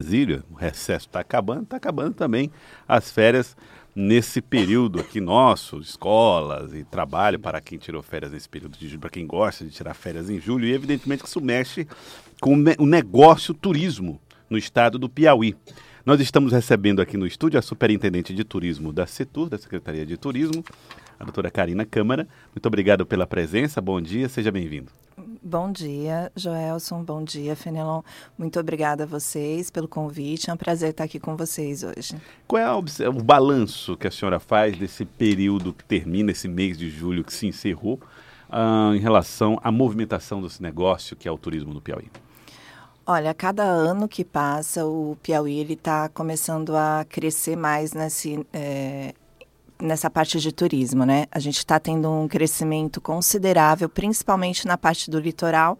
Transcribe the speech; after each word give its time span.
Brasília, 0.00 0.44
o 0.48 0.54
recesso 0.54 1.08
está 1.08 1.18
acabando, 1.18 1.64
está 1.64 1.76
acabando 1.76 2.14
também 2.14 2.52
as 2.86 3.10
férias 3.10 3.56
nesse 3.96 4.40
período 4.40 5.00
aqui 5.00 5.20
nosso, 5.20 5.80
escolas 5.80 6.72
e 6.72 6.84
trabalho 6.84 7.36
para 7.36 7.60
quem 7.60 7.78
tirou 7.78 8.00
férias 8.00 8.30
nesse 8.30 8.48
período 8.48 8.78
de 8.78 8.86
julho, 8.86 9.00
para 9.00 9.10
quem 9.10 9.26
gosta 9.26 9.64
de 9.64 9.72
tirar 9.72 9.94
férias 9.94 10.30
em 10.30 10.38
julho, 10.38 10.66
e 10.66 10.72
evidentemente 10.72 11.24
que 11.24 11.28
isso 11.28 11.40
mexe 11.40 11.84
com 12.40 12.54
o 12.78 12.86
negócio 12.86 13.52
turismo 13.52 14.20
no 14.48 14.56
estado 14.56 15.00
do 15.00 15.08
Piauí. 15.08 15.56
Nós 16.06 16.20
estamos 16.20 16.52
recebendo 16.52 17.02
aqui 17.02 17.16
no 17.16 17.26
estúdio 17.26 17.58
a 17.58 17.62
superintendente 17.62 18.32
de 18.32 18.44
turismo 18.44 18.92
da 18.92 19.04
Setur, 19.04 19.48
da 19.48 19.58
Secretaria 19.58 20.06
de 20.06 20.16
Turismo, 20.16 20.64
a 21.18 21.24
doutora 21.24 21.50
Karina 21.50 21.84
Câmara. 21.84 22.28
Muito 22.54 22.66
obrigado 22.66 23.04
pela 23.04 23.26
presença, 23.26 23.80
bom 23.80 24.00
dia, 24.00 24.28
seja 24.28 24.52
bem-vindo. 24.52 24.92
Bom 25.42 25.70
dia, 25.70 26.32
Joelson. 26.34 27.02
Bom 27.02 27.22
dia, 27.22 27.54
Fenelon. 27.54 28.02
Muito 28.36 28.58
obrigada 28.58 29.04
a 29.04 29.06
vocês 29.06 29.70
pelo 29.70 29.86
convite. 29.86 30.50
É 30.50 30.52
um 30.52 30.56
prazer 30.56 30.90
estar 30.90 31.04
aqui 31.04 31.20
com 31.20 31.36
vocês 31.36 31.84
hoje. 31.84 32.16
Qual 32.46 32.60
é 32.60 33.08
o, 33.08 33.12
balanço 33.12 33.96
que 33.96 34.06
a 34.06 34.10
senhora 34.10 34.40
faz 34.40 34.76
desse 34.76 35.04
período 35.04 35.72
que 35.72 35.84
termina, 35.84 36.32
esse 36.32 36.48
mês 36.48 36.76
de 36.76 36.90
julho 36.90 37.22
que 37.22 37.32
se 37.32 37.46
encerrou, 37.46 38.00
uh, 38.50 38.94
em 38.94 38.98
relação 38.98 39.58
à 39.62 39.70
movimentação 39.70 40.42
desse 40.42 40.62
negócio 40.62 41.16
que 41.16 41.28
é 41.28 41.30
o 41.30 41.38
turismo 41.38 41.72
no 41.72 41.80
Piauí? 41.80 42.10
Olha, 43.06 43.32
cada 43.32 43.62
ano 43.62 44.06
que 44.06 44.24
passa, 44.24 44.84
o 44.84 45.16
Piauí 45.22 45.62
está 45.72 46.10
começando 46.10 46.76
a 46.76 47.06
crescer 47.08 47.56
mais 47.56 47.94
nesse, 47.94 48.44
é, 48.52 49.14
nessa 49.80 50.10
parte 50.10 50.40
de 50.40 50.52
turismo, 50.52 51.04
né? 51.04 51.26
A 51.30 51.38
gente 51.38 51.58
está 51.58 51.78
tendo 51.78 52.10
um 52.10 52.26
crescimento 52.26 53.00
considerável, 53.00 53.88
principalmente 53.88 54.66
na 54.66 54.76
parte 54.76 55.10
do 55.10 55.18
litoral. 55.18 55.78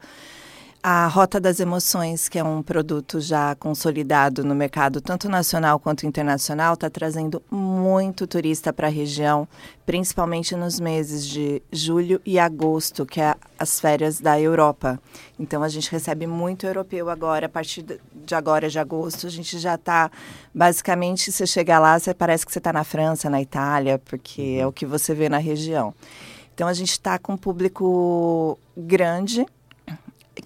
A 0.80 1.08
Rota 1.08 1.40
das 1.40 1.58
Emoções, 1.58 2.28
que 2.28 2.38
é 2.38 2.44
um 2.44 2.62
produto 2.62 3.20
já 3.20 3.56
consolidado 3.56 4.44
no 4.44 4.54
mercado 4.54 5.00
tanto 5.00 5.28
nacional 5.28 5.80
quanto 5.80 6.06
internacional, 6.06 6.74
está 6.74 6.88
trazendo 6.88 7.42
muito 7.50 8.28
turista 8.28 8.72
para 8.72 8.86
a 8.86 8.90
região, 8.90 9.48
principalmente 9.84 10.54
nos 10.54 10.78
meses 10.78 11.26
de 11.26 11.60
julho 11.72 12.20
e 12.24 12.38
agosto, 12.38 13.04
que 13.04 13.20
é 13.20 13.34
as 13.58 13.80
férias 13.80 14.20
da 14.20 14.40
Europa. 14.40 15.00
Então 15.36 15.64
a 15.64 15.68
gente 15.68 15.90
recebe 15.90 16.28
muito 16.28 16.64
europeu 16.64 17.10
agora, 17.10 17.46
a 17.46 17.50
partir 17.50 17.84
de 18.14 18.34
agora 18.34 18.70
de 18.70 18.78
agosto, 18.78 19.26
a 19.26 19.30
gente 19.30 19.58
já 19.58 19.74
está 19.74 20.08
basicamente 20.54 21.32
você 21.32 21.44
chega 21.44 21.76
lá, 21.80 21.98
você 21.98 22.14
parece 22.14 22.46
que 22.46 22.52
você 22.52 22.58
está 22.58 22.72
na 22.72 22.84
França, 22.84 23.28
na 23.28 23.42
Itália, 23.42 23.98
porque 24.04 24.58
é 24.60 24.66
o 24.66 24.72
que 24.72 24.86
você 24.86 25.12
vê 25.12 25.28
na 25.28 25.38
região. 25.38 25.92
Então 26.54 26.68
a 26.68 26.72
gente 26.72 26.92
está 26.92 27.18
com 27.18 27.32
um 27.32 27.36
público 27.36 28.56
grande 28.76 29.44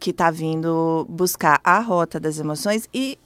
que 0.02 0.10
está 0.10 0.32
vindo 0.32 1.06
buscar 1.08 1.60
a 1.62 1.78
rota 1.78 2.18
das 2.18 2.36
emoções 2.36 2.88
e 2.92 3.16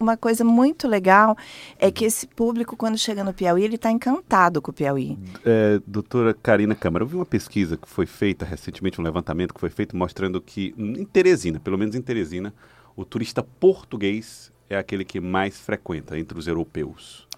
uma 0.00 0.16
coisa 0.16 0.42
muito 0.42 0.88
legal 0.88 1.38
é 1.78 1.92
que 1.92 2.04
esse 2.04 2.26
público, 2.26 2.76
quando 2.76 2.98
chega 2.98 3.22
no 3.22 3.32
Piauí, 3.32 3.62
ele 3.62 3.76
está 3.76 3.88
encantado 3.88 4.60
com 4.60 4.72
o 4.72 4.74
Piauí. 4.74 5.16
É, 5.46 5.80
doutora 5.86 6.34
Karina 6.34 6.74
Câmara, 6.74 7.04
eu 7.04 7.08
vi 7.08 7.14
uma 7.14 7.24
pesquisa 7.24 7.76
que 7.76 7.88
foi 7.88 8.04
feita 8.04 8.44
recentemente, 8.44 9.00
um 9.00 9.04
levantamento 9.04 9.54
que 9.54 9.60
foi 9.60 9.70
feito 9.70 9.96
mostrando 9.96 10.40
que 10.40 10.74
em 10.76 11.04
Teresina, 11.04 11.60
pelo 11.60 11.78
menos 11.78 11.94
em 11.94 12.02
Teresina, 12.02 12.52
o 12.96 13.04
turista 13.04 13.40
português 13.40 14.50
é 14.68 14.76
aquele 14.76 15.04
que 15.04 15.20
mais 15.20 15.56
frequenta 15.56 16.18
entre 16.18 16.36
os 16.36 16.48
europeus. 16.48 17.28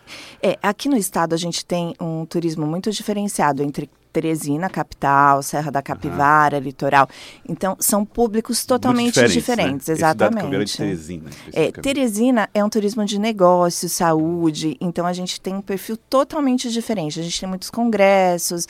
É, 0.42 0.58
aqui 0.62 0.88
no 0.88 0.96
estado 0.96 1.34
a 1.34 1.38
gente 1.38 1.66
tem 1.66 1.94
um 2.00 2.24
turismo 2.24 2.66
muito 2.66 2.90
diferenciado 2.90 3.62
entre 3.62 3.90
Teresina, 4.16 4.70
capital, 4.70 5.42
Serra 5.42 5.70
da 5.70 5.82
Capivara, 5.82 6.56
uhum. 6.56 6.62
litoral. 6.62 7.06
Então, 7.46 7.76
são 7.78 8.02
públicos 8.02 8.64
totalmente 8.64 9.12
diferentes, 9.12 9.34
diferentes 9.34 9.88
né? 9.88 9.94
exatamente. 9.94 10.64
de 10.64 10.76
Teresina. 10.78 11.30
É, 11.52 11.70
Teresina 11.70 12.48
é 12.54 12.64
um 12.64 12.68
turismo 12.70 13.04
de 13.04 13.18
negócio, 13.18 13.90
saúde, 13.90 14.74
então 14.80 15.04
a 15.04 15.12
gente 15.12 15.38
tem 15.38 15.54
um 15.54 15.60
perfil 15.60 15.98
totalmente 15.98 16.70
diferente. 16.70 17.20
A 17.20 17.22
gente 17.22 17.38
tem 17.38 17.46
muitos 17.46 17.68
congressos 17.68 18.66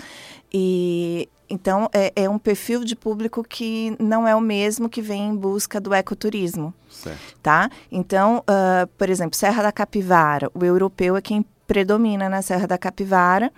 e 0.53 1.29
então 1.49 1.89
é, 1.93 2.13
é 2.17 2.29
um 2.29 2.41
perfil 2.41 2.83
de 2.83 2.97
público 2.97 3.45
que 3.45 3.97
não 4.01 4.27
é 4.27 4.35
o 4.35 4.41
mesmo 4.41 4.89
que 4.89 5.01
vem 5.01 5.29
em 5.29 5.37
busca 5.37 5.81
do 5.81 5.95
ecoturismo. 5.95 6.75
Certo. 6.91 7.37
Tá? 7.41 7.71
Então, 7.93 8.39
uh, 8.39 8.87
por 8.99 9.09
exemplo, 9.09 9.37
Serra 9.37 9.63
da 9.63 9.71
Capivara, 9.71 10.51
o 10.53 10.65
europeu 10.65 11.17
é 11.17 11.21
quem 11.21 11.47
predomina 11.69 12.29
na 12.29 12.43
Serra 12.43 12.67
da 12.67 12.79
Capivara 12.79 13.53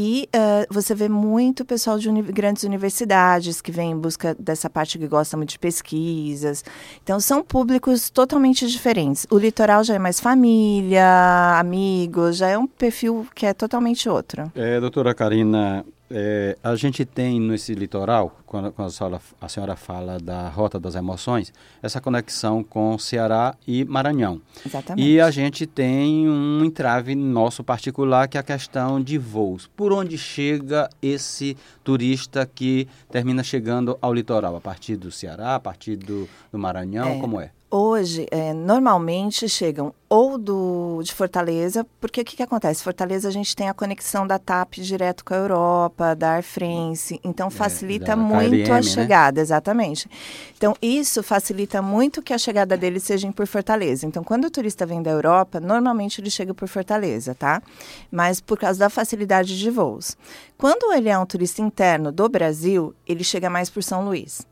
e 0.00 0.28
uh, 0.28 0.72
você 0.72 0.94
vê 0.94 1.08
muito 1.08 1.64
pessoal 1.64 1.98
de 1.98 2.08
uni 2.08 2.22
grandes 2.22 2.62
universidades 2.62 3.60
que 3.60 3.72
vem 3.72 3.90
em 3.90 3.98
busca 3.98 4.32
dessa 4.38 4.70
parte 4.70 4.96
que 4.96 5.08
gosta 5.08 5.36
muito 5.36 5.50
de 5.50 5.58
pesquisas. 5.58 6.64
Então, 7.02 7.18
são 7.18 7.42
públicos 7.42 8.08
totalmente 8.08 8.68
diferentes. 8.68 9.26
O 9.28 9.36
litoral 9.36 9.82
já 9.82 9.94
é 9.94 9.98
mais 9.98 10.20
família, 10.20 11.58
amigos, 11.58 12.36
já 12.36 12.48
é 12.48 12.56
um 12.56 12.68
perfil 12.68 13.26
que 13.34 13.44
é 13.44 13.52
totalmente 13.52 14.08
outro. 14.08 14.52
É, 14.54 14.78
doutora 14.78 15.12
Karina, 15.12 15.84
é, 16.10 16.56
a 16.62 16.74
gente 16.74 17.04
tem 17.04 17.40
nesse 17.40 17.74
litoral, 17.74 18.38
quando, 18.46 18.72
quando 18.72 18.88
a, 18.88 18.90
senhora, 18.90 19.20
a, 19.40 19.48
senhora, 19.48 19.76
fala 19.76 20.18
da 20.18 20.48
Rota 20.48 20.80
das 20.80 20.94
Emoções, 20.94 21.52
essa 21.82 22.00
conexão 22.00 22.64
com 22.64 22.98
Ceará 22.98 23.54
e 23.66 23.84
Maranhão. 23.84 24.40
Exatamente. 24.64 25.06
E 25.06 25.20
a 25.20 25.30
gente 25.30 25.66
tem 25.66 26.28
um 26.28 26.64
entrave 26.64 27.14
nosso 27.14 27.62
particular, 27.62 28.26
que 28.28 28.36
é 28.36 28.40
a 28.40 28.44
questão 28.44 29.00
de 29.02 29.18
voos. 29.18 29.66
Por 29.76 29.92
onde 29.92 30.16
chega 30.16 30.88
esse 31.02 31.56
turista 31.84 32.46
que 32.46 32.88
termina 33.10 33.42
chegando 33.42 33.98
ao 34.00 34.14
litoral? 34.14 34.56
A 34.56 34.60
partir 34.60 34.96
do 34.96 35.10
Ceará, 35.10 35.54
a 35.54 35.60
partir 35.60 35.96
do, 35.96 36.28
do 36.50 36.58
Maranhão, 36.58 37.08
é. 37.08 37.20
como 37.20 37.40
é? 37.40 37.50
Hoje, 37.70 38.26
é, 38.30 38.54
normalmente 38.54 39.46
chegam 39.46 39.92
ou 40.08 40.38
do, 40.38 41.02
de 41.02 41.12
Fortaleza, 41.12 41.86
porque 42.00 42.22
o 42.22 42.24
que, 42.24 42.34
que 42.34 42.42
acontece? 42.42 42.82
Fortaleza 42.82 43.28
a 43.28 43.30
gente 43.30 43.54
tem 43.54 43.68
a 43.68 43.74
conexão 43.74 44.26
da 44.26 44.38
TAP 44.38 44.76
direto 44.76 45.22
com 45.22 45.34
a 45.34 45.36
Europa, 45.36 46.16
da 46.16 46.36
Air 46.36 46.42
France, 46.42 47.20
então 47.22 47.48
é, 47.48 47.50
facilita 47.50 48.12
é, 48.12 48.16
muito 48.16 48.52
KLM, 48.52 48.70
a 48.70 48.76
né? 48.76 48.82
chegada, 48.82 49.36
né? 49.36 49.42
exatamente. 49.42 50.08
Então, 50.56 50.74
isso 50.80 51.22
facilita 51.22 51.82
muito 51.82 52.22
que 52.22 52.32
a 52.32 52.38
chegada 52.38 52.74
deles 52.74 53.02
seja 53.02 53.30
por 53.32 53.46
Fortaleza. 53.46 54.06
Então, 54.06 54.24
quando 54.24 54.46
o 54.46 54.50
turista 54.50 54.86
vem 54.86 55.02
da 55.02 55.10
Europa, 55.10 55.60
normalmente 55.60 56.22
ele 56.22 56.30
chega 56.30 56.54
por 56.54 56.68
Fortaleza, 56.68 57.34
tá? 57.34 57.62
Mas 58.10 58.40
por 58.40 58.58
causa 58.58 58.78
da 58.78 58.88
facilidade 58.88 59.58
de 59.58 59.70
voos. 59.70 60.16
Quando 60.56 60.90
ele 60.94 61.10
é 61.10 61.18
um 61.18 61.26
turista 61.26 61.60
interno 61.60 62.10
do 62.10 62.26
Brasil, 62.30 62.94
ele 63.06 63.22
chega 63.22 63.50
mais 63.50 63.68
por 63.68 63.82
São 63.82 64.06
Luís 64.06 64.47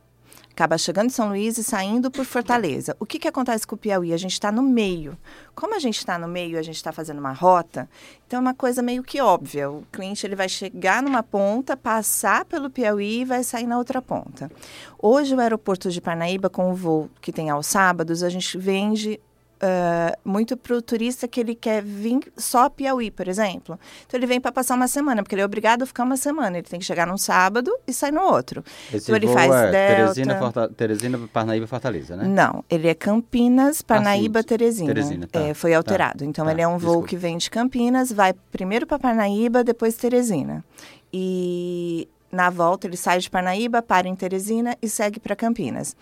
acaba 0.57 0.79
chegando 0.79 1.09
em 1.09 1.11
São 1.11 1.29
Luís 1.29 1.59
e 1.59 1.63
saindo 1.63 2.11
por 2.11 2.25
Fortaleza. 2.25 2.97
O 2.99 3.05
que, 3.05 3.19
que 3.19 3.29
acontece 3.29 3.67
com 3.67 3.75
o 3.75 3.79
Piauí? 3.79 4.15
A 4.15 4.17
gente 4.17 4.33
está 4.33 4.51
no 4.51 4.63
meio. 4.63 5.15
Como 5.55 5.75
a 5.75 5.79
gente 5.79 5.99
está 5.99 6.19
no 6.19 6.27
meio, 6.27 6.59
a 6.59 6.63
gente 6.63 6.77
está 6.77 6.93
fazendo 6.93 7.19
uma 7.19 7.33
rota, 7.33 7.87
então 8.27 8.39
é 8.39 8.41
uma 8.41 8.55
coisa 8.55 8.81
meio 8.81 9.03
que 9.03 9.21
óbvia. 9.21 9.71
O 9.71 9.85
cliente 9.93 10.27
ele 10.27 10.35
vai 10.35 10.49
chegar 10.49 11.03
numa 11.03 11.23
ponta, 11.23 11.77
passar 11.77 12.47
pelo 12.47 12.71
Piauí 12.71 13.21
e 13.21 13.25
vai 13.27 13.45
sair 13.45 13.67
na 13.67 13.77
outra 13.77 14.01
ponta. 14.01 14.51
Hoje, 14.99 15.35
o 15.35 15.41
aeroporto 15.41 15.91
de 15.91 16.01
Parnaíba, 16.01 16.49
com 16.49 16.71
o 16.71 16.75
voo 16.75 17.11
que 17.21 17.33
tem 17.33 17.51
aos 17.51 17.67
sábados, 17.67 18.23
a 18.23 18.31
gente 18.31 18.57
vende 18.57 19.21
Uh, 19.57 20.13
muito 20.23 20.55
para 20.55 20.77
o 20.77 20.83
turista 20.83 21.27
que 21.27 21.41
ele 21.41 21.55
quer 21.55 21.83
vir 21.83 22.21
só 22.37 22.65
a 22.65 22.71
Piauí, 22.71 23.11
por 23.11 23.27
exemplo. 23.27 23.81
Então 24.07 24.19
ele 24.19 24.27
vem 24.27 24.39
para 24.39 24.53
passar 24.53 24.75
uma 24.75 24.87
semana, 24.87 25.23
porque 25.23 25.35
ele 25.35 25.41
é 25.41 25.47
obrigado 25.47 25.83
a 25.83 25.87
ficar 25.87 26.05
uma 26.05 26.19
semana. 26.19 26.59
Ele 26.59 26.67
tem 26.67 26.79
que 26.79 26.85
chegar 26.85 27.07
num 27.07 27.17
sábado 27.17 27.75
e 27.87 27.93
sair 27.93 28.13
no 28.13 28.21
outro. 28.21 28.63
Esse 28.93 29.07
então 29.11 29.17
ele 29.17 29.29
faz 29.29 29.51
é 29.51 29.71
Delta. 29.71 29.97
Teresina, 29.97 30.39
Forta... 30.39 30.69
Teresina, 30.69 31.19
Parnaíba, 31.33 31.67
Fortaleza, 31.67 32.17
né? 32.17 32.25
Não, 32.29 32.63
ele 32.69 32.87
é 32.87 32.95
Campinas, 32.95 33.81
Parnaíba, 33.81 34.41
ah, 34.41 34.45
Teresina. 34.45 34.89
Teresina 34.89 35.27
tá. 35.27 35.41
é, 35.41 35.55
foi 35.55 35.71
tá. 35.71 35.79
alterado. 35.79 36.19
Tá. 36.19 36.25
Então 36.27 36.45
tá. 36.45 36.53
ele 36.53 36.61
é 36.61 36.69
um 36.69 36.77
voo 36.77 36.91
Desculpa. 36.91 37.09
que 37.09 37.17
vem 37.17 37.39
de 37.39 37.49
Campinas, 37.49 38.13
vai 38.13 38.35
primeiro 38.53 38.87
para 38.87 38.99
Parnaíba, 38.99 39.65
depois 39.65 39.95
Teresina. 39.95 40.63
E 41.11 42.07
na 42.31 42.51
volta, 42.51 42.87
ele 42.87 42.97
sai 42.97 43.21
de 43.21 43.31
Parnaíba, 43.31 43.81
para 43.81 44.07
em 44.07 44.15
Teresina 44.15 44.77
e 44.83 44.89
segue 44.89 45.19
para 45.19 45.35
Campinas. 45.35 45.97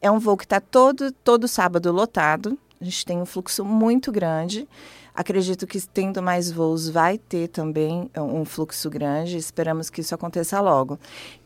É 0.00 0.08
um 0.08 0.20
voo 0.20 0.36
que 0.36 0.44
está 0.44 0.60
todo, 0.60 1.10
todo 1.10 1.48
sábado 1.48 1.90
lotado. 1.90 2.56
A 2.80 2.84
gente 2.84 3.04
tem 3.04 3.20
um 3.20 3.26
fluxo 3.26 3.62
muito 3.62 4.10
grande. 4.10 4.66
Acredito 5.14 5.66
que 5.66 5.78
tendo 5.80 6.22
mais 6.22 6.50
voos 6.50 6.88
vai 6.88 7.18
ter 7.18 7.48
também 7.48 8.10
é, 8.14 8.22
um 8.22 8.42
fluxo 8.44 8.88
grande. 8.88 9.36
Esperamos 9.36 9.90
que 9.90 10.00
isso 10.00 10.14
aconteça 10.14 10.58
logo. 10.62 10.98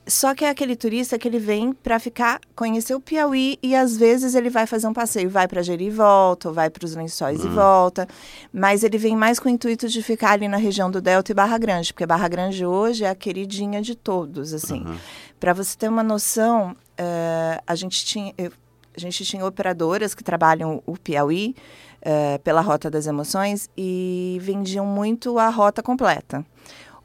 Só 0.07 0.33
que 0.33 0.45
é 0.45 0.51
aquele 0.51 0.77
turista 0.77 1.19
que 1.19 1.27
ele 1.27 1.41
vem 1.41 1.73
para 1.73 1.99
ficar, 1.99 2.41
conhecer 2.55 2.95
o 2.95 3.01
Piauí 3.01 3.59
e 3.61 3.75
às 3.75 3.97
vezes 3.97 4.37
ele 4.37 4.49
vai 4.49 4.65
fazer 4.65 4.87
um 4.87 4.93
passeio, 4.93 5.29
vai 5.29 5.49
para 5.49 5.61
Jeri 5.61 5.87
e 5.87 5.91
volta, 5.91 6.49
ou 6.49 6.55
vai 6.55 6.71
para 6.71 6.85
os 6.85 6.95
Lençóis 6.95 7.41
uhum. 7.41 7.51
e 7.51 7.55
volta. 7.55 8.07
Mas 8.53 8.85
ele 8.85 8.97
vem 8.97 9.17
mais 9.17 9.41
com 9.41 9.49
o 9.49 9.51
intuito 9.51 9.89
de 9.89 10.03
ficar 10.03 10.33
ali 10.33 10.47
na 10.47 10.59
região 10.59 10.89
do 10.89 11.01
Delta 11.01 11.33
e 11.33 11.35
Barra 11.35 11.59
Grande, 11.59 11.93
porque 11.93 12.07
Barra 12.07 12.29
Grande 12.29 12.65
hoje 12.65 13.03
é 13.03 13.09
a 13.09 13.15
queridinha 13.15 13.83
de 13.83 13.97
todos, 13.97 14.55
assim. 14.55 14.85
Uhum. 14.85 14.97
Para 15.41 15.53
você 15.53 15.77
ter 15.77 15.89
uma 15.89 16.03
noção, 16.03 16.73
uh, 16.73 17.63
a 17.67 17.75
gente 17.75 18.05
tinha, 18.05 18.33
eu 18.39 18.53
a 18.97 19.01
gente 19.01 19.25
tinha 19.25 19.45
operadoras 19.45 20.15
que 20.15 20.23
trabalham 20.23 20.83
o 20.87 20.97
Piauí 20.97 21.55
uh, 22.01 22.39
pela 22.41 22.61
Rota 22.61 22.91
das 22.91 23.07
Emoções 23.07 23.69
e 23.77 24.39
vendiam 24.41 24.87
muito 24.87 25.39
a 25.39 25.49
rota 25.49 25.83
completa. 25.83 26.45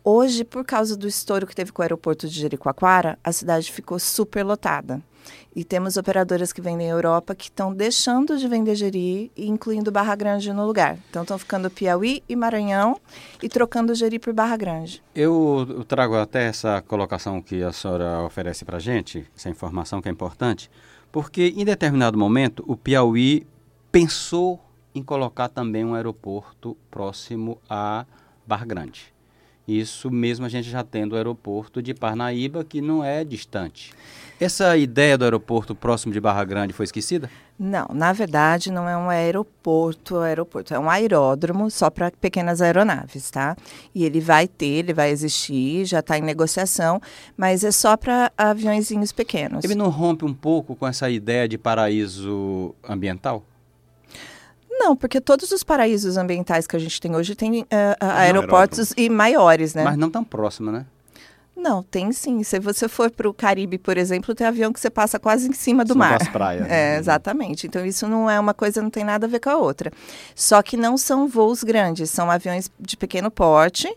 Hoje, 0.04 0.44
por 0.44 0.64
causa 0.64 0.96
do 0.96 1.08
estouro 1.08 1.46
que 1.46 1.56
teve 1.56 1.72
com 1.72 1.82
o 1.82 1.84
aeroporto 1.84 2.28
de 2.28 2.40
Jericoacoara, 2.40 3.20
a 3.24 3.32
cidade 3.32 3.72
ficou 3.72 4.00
super 4.00 4.44
lotada. 4.44 5.02
E 5.56 5.64
temos 5.64 5.98
operadoras 5.98 6.54
que 6.54 6.62
vendem 6.62 6.88
Europa 6.88 7.36
que 7.36 7.46
estão 7.46 7.74
deixando 7.74 8.38
de 8.38 8.48
vender 8.48 8.76
Jeri, 8.76 9.32
incluindo 9.36 9.92
Barra 9.92 10.16
Grande 10.16 10.54
no 10.54 10.66
lugar. 10.66 10.98
Então 11.10 11.24
estão 11.24 11.38
ficando 11.38 11.70
Piauí 11.70 12.24
e 12.30 12.36
Maranhão 12.36 13.00
e 13.42 13.50
trocando 13.50 13.94
Jeri 13.94 14.20
por 14.20 14.34
Barra 14.34 14.56
Grande. 14.56 15.04
Eu, 15.14 15.84
trago 15.88 16.16
até 16.16 16.48
essa 16.48 16.82
colocação 16.82 17.42
que 17.42 17.62
a 17.62 17.72
senhora 17.72 18.22
oferece 18.22 18.64
para 18.64 18.78
a 18.78 18.80
gente, 18.80 19.26
essa 19.36 19.50
informação 19.50 20.02
que 20.02 20.08
é 20.08 20.12
importante, 20.12 20.70
porque 21.12 21.54
em 21.56 21.66
determinado 21.66 22.18
momento 22.18 22.64
o 22.68 22.76
Piauí 22.76 23.46
pensou 23.92 24.60
em 24.94 25.02
colocar 25.04 25.50
também 25.50 25.86
um 25.86 25.96
aeroporto 25.96 26.76
próximo 26.90 27.60
a 27.70 28.06
Barra 28.46 28.66
Grande. 28.66 29.14
Isso 29.68 30.10
mesmo 30.10 30.46
a 30.46 30.50
gente 30.50 30.70
já 30.70 30.84
tendo 30.84 31.14
o 31.14 31.16
aeroporto 31.16 31.82
de 31.82 31.94
Parnaíba, 31.94 32.64
que 32.64 32.82
não 32.82 33.04
é 33.04 33.24
distante. 33.24 33.94
Essa 34.40 34.78
ideia 34.78 35.18
do 35.18 35.26
aeroporto 35.26 35.76
próximo 35.76 36.14
de 36.14 36.20
Barra 36.22 36.46
Grande 36.46 36.72
foi 36.72 36.86
esquecida? 36.86 37.30
Não, 37.60 37.88
na 37.94 38.14
verdade 38.14 38.72
não 38.72 38.88
é 38.88 38.96
um 38.96 39.10
aeroporto, 39.10 40.18
aeroporto, 40.20 40.74
é 40.74 40.80
um 40.80 40.90
aeródromo 40.90 41.70
só 41.70 41.90
para 41.90 42.10
pequenas 42.10 42.62
aeronaves, 42.62 43.30
tá? 43.30 43.58
E 43.94 44.06
ele 44.06 44.22
vai 44.22 44.48
ter, 44.48 44.66
ele 44.66 44.94
vai 44.94 45.10
existir, 45.10 45.84
já 45.84 46.00
está 46.00 46.18
em 46.18 46.22
negociação, 46.22 47.02
mas 47.36 47.66
é 47.66 47.72
só 47.72 47.98
para 47.98 48.32
aviãozinhos 48.38 49.12
pequenos. 49.12 49.66
Ele 49.66 49.76
não 49.76 49.90
rompe 49.90 50.24
um 50.24 50.34
pouco 50.34 50.74
com 50.74 50.88
essa 50.88 51.10
ideia 51.10 51.46
de 51.46 51.58
paraíso 51.58 52.74
ambiental? 52.88 53.44
Não, 54.72 54.96
porque 54.96 55.20
todos 55.20 55.52
os 55.52 55.66
paraísos 55.66 56.16
ambientais 56.16 56.66
que 56.66 56.78
a 56.78 56.80
gente 56.80 57.02
tem 57.02 57.14
hoje 57.14 57.36
têm 57.36 57.64
uh, 57.64 57.66
aeroportos 58.00 58.94
e 58.96 59.10
maiores, 59.10 59.76
né? 59.76 59.84
Mas 59.84 59.98
não 59.98 60.10
tão 60.10 60.24
próximo, 60.24 60.72
né? 60.72 60.86
Não, 61.60 61.84
tem 61.84 62.12
sim. 62.12 62.42
Se 62.44 62.60
você 62.60 62.88
for 62.88 63.12
para 63.12 63.30
o 63.30 63.34
Caribe, 63.34 63.78
por 63.78 63.98
exemplo, 63.98 64.34
tem 64.34 64.48
avião 64.48 64.72
que 64.72 64.80
você 64.80 64.90
passa 64.90 65.20
quase 65.20 65.50
em 65.50 65.54
cima 65.54 65.84
do 65.84 65.96
mar. 65.96 66.18
Das 66.18 66.28
praias. 66.30 66.62
Né? 66.62 66.70
É, 66.80 66.98
exatamente. 66.98 67.68
Então 67.68 67.86
isso 67.86 68.08
não 68.08 68.30
é 68.30 68.40
uma 68.40 68.54
coisa, 68.54 68.82
não 68.82 68.90
tem 68.90 69.04
nada 69.04 69.26
a 69.26 69.30
ver 69.30 69.40
com 69.40 69.50
a 69.50 69.58
outra. 69.58 69.92
Só 70.34 70.62
que 70.62 70.78
não 70.78 70.98
são 70.98 71.28
voos 71.28 71.64
grandes, 71.64 72.10
são 72.10 72.32
aviões 72.32 72.72
de 72.80 72.96
pequeno 72.96 73.30
porte 73.30 73.94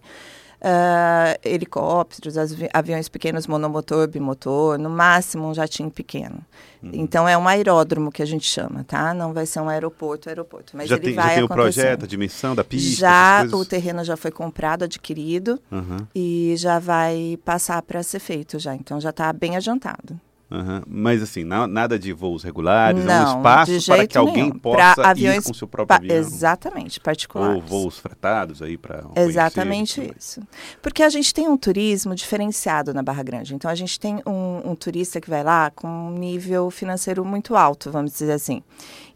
uh, 0.62 1.38
helicópteros, 1.44 2.38
avi 2.38 2.68
aviões 2.72 3.08
pequenos 3.08 3.46
monomotor, 3.46 4.08
bimotor, 4.08 4.78
no 4.78 4.88
máximo 4.88 5.48
um 5.48 5.54
jatinho 5.54 5.90
pequeno. 5.90 6.38
Uhum. 6.82 6.90
Então 6.94 7.28
é 7.28 7.36
um 7.36 7.46
aeródromo 7.46 8.10
que 8.10 8.22
a 8.22 8.26
gente 8.26 8.46
chama, 8.46 8.84
tá? 8.84 9.12
Não 9.12 9.32
vai 9.32 9.46
ser 9.46 9.60
um 9.60 9.68
aeroporto, 9.68 10.28
aeroporto. 10.28 10.76
Mas 10.76 10.88
já 10.88 10.96
ele 10.96 11.06
tem, 11.06 11.14
vai 11.14 11.28
já 11.28 11.34
tem 11.34 11.44
o 11.44 11.48
projeto, 11.48 12.04
a 12.04 12.08
dimensão 12.08 12.54
da 12.54 12.64
pista? 12.64 13.00
Já 13.00 13.44
o 13.52 13.64
terreno 13.64 14.04
já 14.04 14.16
foi 14.16 14.30
comprado, 14.30 14.84
adquirido 14.84 15.60
uhum. 15.70 16.06
e 16.14 16.54
já 16.56 16.78
vai 16.78 17.38
passar 17.44 17.82
para 17.82 18.02
ser 18.02 18.20
feito 18.20 18.58
já. 18.58 18.74
Então 18.74 19.00
já 19.00 19.10
está 19.10 19.32
bem 19.32 19.56
adiantado. 19.56 20.18
Uhum. 20.52 20.82
Mas 20.86 21.22
assim, 21.22 21.44
não, 21.44 21.66
nada 21.66 21.98
de 21.98 22.12
voos 22.12 22.42
regulares, 22.42 23.02
não, 23.02 23.12
é 23.12 23.20
um 23.20 23.36
espaço 23.38 23.86
para 23.86 24.06
que 24.06 24.18
alguém 24.18 24.44
nenhum. 24.44 24.58
possa 24.58 24.94
pra 24.94 25.10
aviões, 25.10 25.44
ir 25.44 25.48
com 25.48 25.54
seu 25.54 25.66
próprio 25.66 25.96
avião. 25.96 26.14
Exatamente, 26.14 27.00
particulares. 27.00 27.56
Ou 27.56 27.62
voos 27.62 27.98
fretados 27.98 28.60
aí 28.60 28.76
para 28.76 29.02
Exatamente 29.16 30.00
conhecer, 30.02 30.16
isso. 30.18 30.42
Porque 30.82 31.02
a 31.02 31.08
gente 31.08 31.32
tem 31.32 31.48
um 31.48 31.56
turismo 31.56 32.14
diferenciado 32.14 32.92
na 32.92 33.02
Barra 33.02 33.22
Grande. 33.22 33.54
Então 33.54 33.70
a 33.70 33.74
gente 33.74 33.98
tem 33.98 34.20
um, 34.26 34.70
um 34.70 34.74
turista 34.74 35.22
que 35.22 35.30
vai 35.30 35.42
lá 35.42 35.70
com 35.70 35.88
um 35.88 36.18
nível 36.18 36.70
financeiro 36.70 37.24
muito 37.24 37.56
alto, 37.56 37.90
vamos 37.90 38.12
dizer 38.12 38.32
assim 38.32 38.62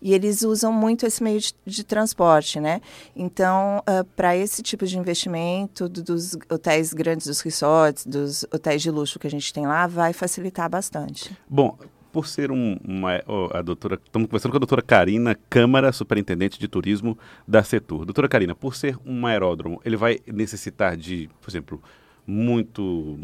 e 0.06 0.14
eles 0.14 0.43
usam 0.43 0.73
muito 0.73 1.05
esse 1.05 1.20
meio 1.20 1.41
de, 1.41 1.53
de 1.67 1.82
transporte, 1.82 2.61
né? 2.61 2.81
Então, 3.17 3.79
uh, 3.79 3.82
ah, 3.87 4.06
para 4.14 4.37
esse 4.37 4.62
tipo 4.62 4.87
de 4.87 4.97
investimento 4.97 5.88
do, 5.88 6.00
dos 6.00 6.37
hotéis 6.49 6.94
grandes, 6.94 7.26
dos 7.26 7.41
resorts, 7.41 8.06
dos 8.06 8.44
hotéis 8.44 8.82
de 8.82 8.88
luxo 8.88 9.19
que 9.19 9.26
a 9.26 9.31
gente 9.31 9.53
tem 9.53 9.67
lá, 9.67 9.88
vai 9.88 10.12
facilitar 10.12 10.70
bastante. 10.70 11.37
Bom, 11.49 11.76
por 12.12 12.29
ser 12.29 12.53
um, 12.53 12.79
uma, 12.85 13.20
a 13.53 13.61
doutora, 13.62 14.00
estamos 14.06 14.29
conversando 14.29 14.53
com 14.53 14.58
a 14.58 14.61
doutora 14.61 14.81
Karina 14.81 15.37
Câmara, 15.50 15.91
superintendente 15.91 16.56
de 16.56 16.69
turismo 16.69 17.19
da 17.47 17.64
Setur. 17.64 18.05
Doutora 18.05 18.29
Karina, 18.29 18.55
por 18.55 18.76
ser 18.76 18.97
um 19.05 19.26
aeródromo, 19.26 19.81
ele 19.85 19.97
vai 19.97 20.20
necessitar 20.25 20.97
de, 20.97 21.29
por 21.41 21.50
exemplo, 21.50 21.82
muito 22.25 23.19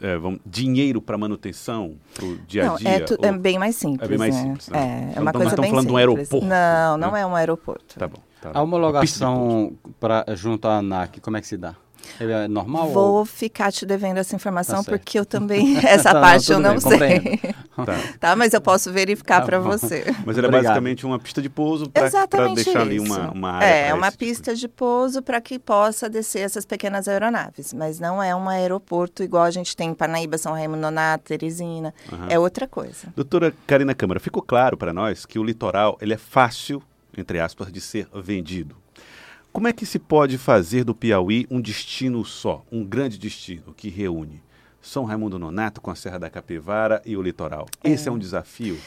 é, 0.00 0.16
vamos, 0.16 0.40
dinheiro 0.44 1.00
para 1.00 1.18
manutenção, 1.18 1.94
para 2.14 2.24
o 2.24 2.36
dia 2.38 2.72
a 2.72 2.76
dia? 2.76 2.90
Não, 2.90 2.96
é, 2.96 3.00
tu, 3.00 3.16
é, 3.22 3.32
bem 3.32 3.58
mais 3.58 3.76
simples. 3.76 4.02
É 4.02 4.08
bem 4.08 4.18
mais 4.18 4.34
né? 4.34 4.42
simples. 4.42 4.68
Né? 4.68 5.12
É, 5.14 5.18
é 5.18 5.20
uma 5.20 5.32
coisa 5.32 5.48
estamos 5.48 5.62
bem 5.62 5.70
falando 5.70 5.86
simples. 5.86 5.86
de 5.86 5.92
um 5.92 5.96
aeroporto. 5.96 6.46
Não, 6.46 6.96
não 6.96 7.12
né? 7.12 7.20
é 7.20 7.26
um 7.26 7.36
aeroporto. 7.36 7.98
Tá 7.98 8.08
bom. 8.08 8.18
Tá 8.40 8.52
a 8.54 8.62
homologação 8.62 9.72
pra, 9.98 10.24
junto 10.34 10.66
à 10.66 10.78
ANAC, 10.78 11.20
como 11.20 11.36
é 11.36 11.40
que 11.40 11.46
se 11.46 11.58
dá? 11.58 11.74
É 12.18 12.48
normal? 12.48 12.88
Vou 12.90 13.18
ou... 13.18 13.26
ficar 13.26 13.70
te 13.72 13.84
devendo 13.86 14.18
essa 14.18 14.34
informação 14.34 14.82
tá 14.82 14.90
porque 14.90 15.18
eu 15.18 15.24
também 15.24 15.76
essa 15.86 16.12
não, 16.12 16.20
parte 16.20 16.50
não, 16.50 16.56
eu 16.56 16.60
não 16.60 16.98
bem, 16.98 17.38
sei. 17.38 17.54
tá. 17.76 17.96
tá. 18.18 18.36
mas 18.36 18.52
eu 18.52 18.60
posso 18.60 18.92
verificar 18.92 19.40
tá 19.40 19.46
para 19.46 19.58
você. 19.58 20.04
Mas 20.24 20.36
ele 20.36 20.46
é 20.46 20.50
basicamente 20.50 21.06
uma 21.06 21.18
pista 21.18 21.40
de 21.40 21.48
pouso 21.48 21.88
para 21.88 22.08
deixar 22.54 22.80
ali 22.80 22.98
uma, 22.98 23.30
uma 23.30 23.52
área. 23.52 23.66
É, 23.66 23.94
uma 23.94 24.10
pista 24.10 24.54
tipo. 24.54 24.60
de 24.60 24.68
pouso 24.68 25.22
para 25.22 25.40
que 25.40 25.58
possa 25.58 26.08
descer 26.08 26.40
essas 26.40 26.64
pequenas 26.64 27.06
aeronaves, 27.08 27.72
mas 27.72 28.00
não 28.00 28.22
é 28.22 28.34
um 28.34 28.48
aeroporto 28.48 29.22
igual 29.22 29.44
a 29.44 29.50
gente 29.50 29.76
tem 29.76 29.90
em 29.90 29.94
Parnaíba, 29.94 30.38
São 30.38 30.52
Raimundo 30.52 30.80
Nonato, 30.80 31.24
Teresina. 31.24 31.94
Uhum. 32.10 32.26
É 32.28 32.38
outra 32.38 32.66
coisa. 32.66 33.08
Doutora 33.14 33.52
Karina 33.66 33.94
Câmara, 33.94 34.20
ficou 34.20 34.42
claro 34.42 34.76
para 34.76 34.92
nós 34.92 35.26
que 35.26 35.38
o 35.38 35.44
litoral 35.44 35.98
ele 36.00 36.14
é 36.14 36.18
fácil, 36.18 36.82
entre 37.16 37.38
aspas, 37.38 37.72
de 37.72 37.80
ser 37.80 38.08
vendido. 38.14 38.79
Como 39.52 39.66
é 39.66 39.72
que 39.72 39.84
se 39.84 39.98
pode 39.98 40.38
fazer 40.38 40.84
do 40.84 40.94
Piauí 40.94 41.46
um 41.50 41.60
destino 41.60 42.24
só, 42.24 42.64
um 42.70 42.84
grande 42.84 43.18
destino 43.18 43.74
que 43.76 43.88
reúne 43.88 44.40
São 44.80 45.04
Raimundo 45.04 45.38
Nonato 45.38 45.80
com 45.80 45.90
a 45.90 45.94
Serra 45.94 46.18
da 46.18 46.30
Capivara 46.30 47.02
e 47.04 47.16
o 47.16 47.22
litoral? 47.22 47.66
Esse 47.82 48.08
é, 48.08 48.10
é 48.10 48.12
um 48.12 48.18
desafio? 48.18 48.78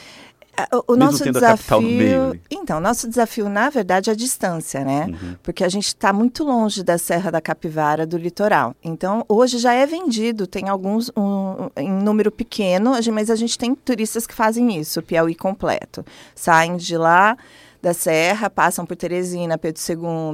É, 0.56 0.76
o, 0.76 0.94
o 0.94 0.96
nosso 0.96 1.24
desafio, 1.24 1.82
meio, 1.82 2.40
então, 2.50 2.80
nosso 2.80 3.10
desafio 3.10 3.50
na 3.50 3.70
verdade 3.72 4.10
é 4.10 4.14
a 4.14 4.16
distância, 4.16 4.86
né? 4.86 5.08
Uhum. 5.08 5.36
Porque 5.42 5.64
a 5.64 5.70
gente 5.70 5.88
está 5.88 6.14
muito 6.14 6.44
longe 6.44 6.84
da 6.84 6.98
Serra 6.98 7.32
da 7.32 7.42
Capivara, 7.42 8.06
do 8.06 8.18
litoral. 8.18 8.76
Então, 8.84 9.26
hoje 9.28 9.58
já 9.58 9.74
é 9.74 9.86
vendido, 9.86 10.46
tem 10.46 10.70
alguns 10.70 11.12
um, 11.18 11.70
em 11.76 11.92
número 11.92 12.32
pequeno, 12.32 12.92
mas 13.12 13.32
a 13.32 13.36
gente 13.36 13.58
tem 13.58 13.74
turistas 13.74 14.28
que 14.28 14.34
fazem 14.34 14.80
isso, 14.80 15.00
o 15.00 15.04
Piauí 15.04 15.34
completo. 15.34 16.06
Saem 16.36 16.78
de 16.78 16.98
lá, 16.98 17.36
da 17.84 17.94
Serra, 17.94 18.50
passam 18.50 18.86
por 18.86 18.96
Teresina, 18.96 19.58
Pedro 19.58 19.82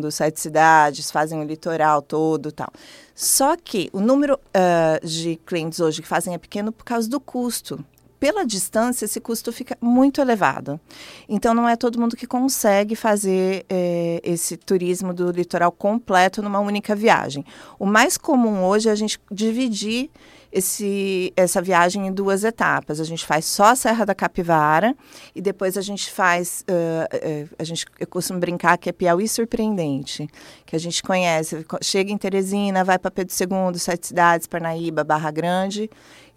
II, 0.04 0.12
Sete 0.12 0.40
Cidades, 0.40 1.10
fazem 1.10 1.42
o 1.42 1.44
litoral 1.44 2.00
todo 2.00 2.52
tal. 2.52 2.70
Só 3.16 3.58
que 3.58 3.90
o 3.92 4.00
número 4.00 4.36
uh, 4.36 5.06
de 5.06 5.36
clientes 5.48 5.80
hoje 5.80 6.00
que 6.00 6.08
fazem 6.08 6.36
é 6.36 6.38
pequeno 6.38 6.72
por 6.72 6.86
causa 6.86 7.10
do 7.10 7.20
custo. 7.20 7.84
Pela 8.20 8.46
distância, 8.46 9.06
esse 9.06 9.20
custo 9.22 9.52
fica 9.52 9.78
muito 9.80 10.20
elevado. 10.20 10.80
Então, 11.28 11.54
não 11.54 11.68
é 11.70 11.76
todo 11.76 12.00
mundo 12.00 12.18
que 12.18 12.28
consegue 12.28 12.96
fazer 12.96 13.66
eh, 13.70 14.20
esse 14.24 14.58
turismo 14.58 15.14
do 15.14 15.32
litoral 15.32 15.72
completo 15.72 16.42
numa 16.42 16.60
única 16.60 16.94
viagem. 16.96 17.46
O 17.78 17.86
mais 17.86 18.18
comum 18.18 18.66
hoje 18.66 18.90
é 18.90 18.92
a 18.92 18.96
gente 18.96 19.20
dividir 19.32 20.10
esse, 20.52 21.32
essa 21.36 21.62
viagem 21.62 22.08
em 22.08 22.12
duas 22.12 22.44
etapas. 22.44 23.00
A 23.00 23.04
gente 23.04 23.26
faz 23.26 23.46
só 23.46 23.66
a 23.66 23.76
Serra 23.76 24.06
da 24.06 24.16
Capivara 24.16 24.96
e 25.36 25.42
depois 25.42 25.78
a 25.78 25.82
gente 25.82 26.12
faz, 26.12 26.66
uh, 26.70 27.16
uh, 27.16 27.50
a 27.58 27.64
gente, 27.64 27.86
eu 28.00 28.08
costumo 28.08 28.40
brincar 28.40 28.78
que 28.78 28.90
é 28.90 28.92
Piauí 28.92 29.28
surpreendente, 29.28 30.28
que 30.66 30.76
a 30.76 30.80
gente 30.80 31.02
conhece, 31.04 31.66
chega 31.82 32.12
em 32.12 32.18
Teresina, 32.18 32.84
vai 32.84 32.98
para 32.98 33.12
Pedro 33.12 33.34
II, 33.34 33.80
Sete 33.80 34.08
Cidades, 34.08 34.48
Parnaíba, 34.48 35.04
Barra 35.04 35.32
Grande 35.32 35.90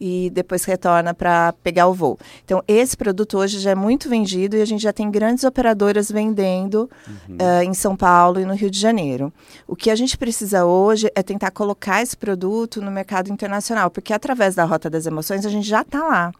e 0.04 0.30
depois 0.30 0.64
retorna 0.64 1.14
para 1.14 1.54
pegar 1.62 1.86
o 1.86 1.94
voo. 1.94 2.18
Então, 2.44 2.60
esse 2.66 2.96
produto 2.96 3.38
hoje 3.38 3.60
já 3.60 3.70
é 3.70 3.74
muito 3.76 4.08
vendido 4.08 4.56
e 4.56 4.60
a 4.60 4.64
gente 4.64 4.82
já 4.82 4.92
tem 4.92 5.08
grandes 5.08 5.44
operadoras 5.44 6.10
vendendo 6.10 6.90
uhum. 7.06 7.36
uh, 7.36 7.62
em 7.62 7.72
São 7.72 7.94
Paulo 7.94 8.40
e 8.40 8.44
no 8.44 8.52
Rio 8.52 8.68
de 8.68 8.80
Janeiro. 8.80 9.32
O 9.64 9.76
que 9.76 9.92
a 9.92 9.94
gente 9.94 10.18
precisa 10.18 10.64
hoje 10.64 11.08
é 11.14 11.22
tentar 11.22 11.52
colocar 11.52 12.02
esse 12.02 12.16
produto 12.16 12.82
no 12.82 12.90
mercado 12.90 13.30
internacional, 13.30 13.92
porque 13.92 14.12
através 14.12 14.56
da 14.56 14.64
Rota 14.64 14.90
das 14.90 15.06
Emoções 15.06 15.46
a 15.46 15.48
gente 15.48 15.68
já 15.68 15.82
está 15.82 16.02
lá. 16.02 16.32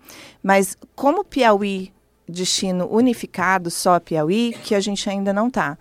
Mas 0.42 0.76
como 0.96 1.24
Piauí, 1.24 1.92
destino 2.28 2.88
unificado, 2.90 3.70
só 3.70 4.00
Piauí, 4.00 4.56
que 4.64 4.74
a 4.74 4.80
gente 4.80 5.08
ainda 5.08 5.32
não 5.32 5.46
está. 5.46 5.78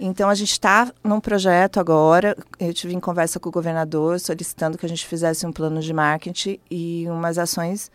Então, 0.00 0.28
a 0.28 0.34
gente 0.34 0.52
está 0.52 0.92
num 1.02 1.20
projeto 1.20 1.80
agora. 1.80 2.36
Eu 2.58 2.72
tive 2.72 2.94
em 2.94 3.00
conversa 3.00 3.40
com 3.40 3.48
o 3.48 3.52
governador 3.52 4.20
solicitando 4.20 4.78
que 4.78 4.86
a 4.86 4.88
gente 4.88 5.06
fizesse 5.06 5.46
um 5.46 5.52
plano 5.52 5.80
de 5.80 5.92
marketing 5.92 6.58
e 6.70 7.06
umas 7.08 7.38
ações 7.38 7.90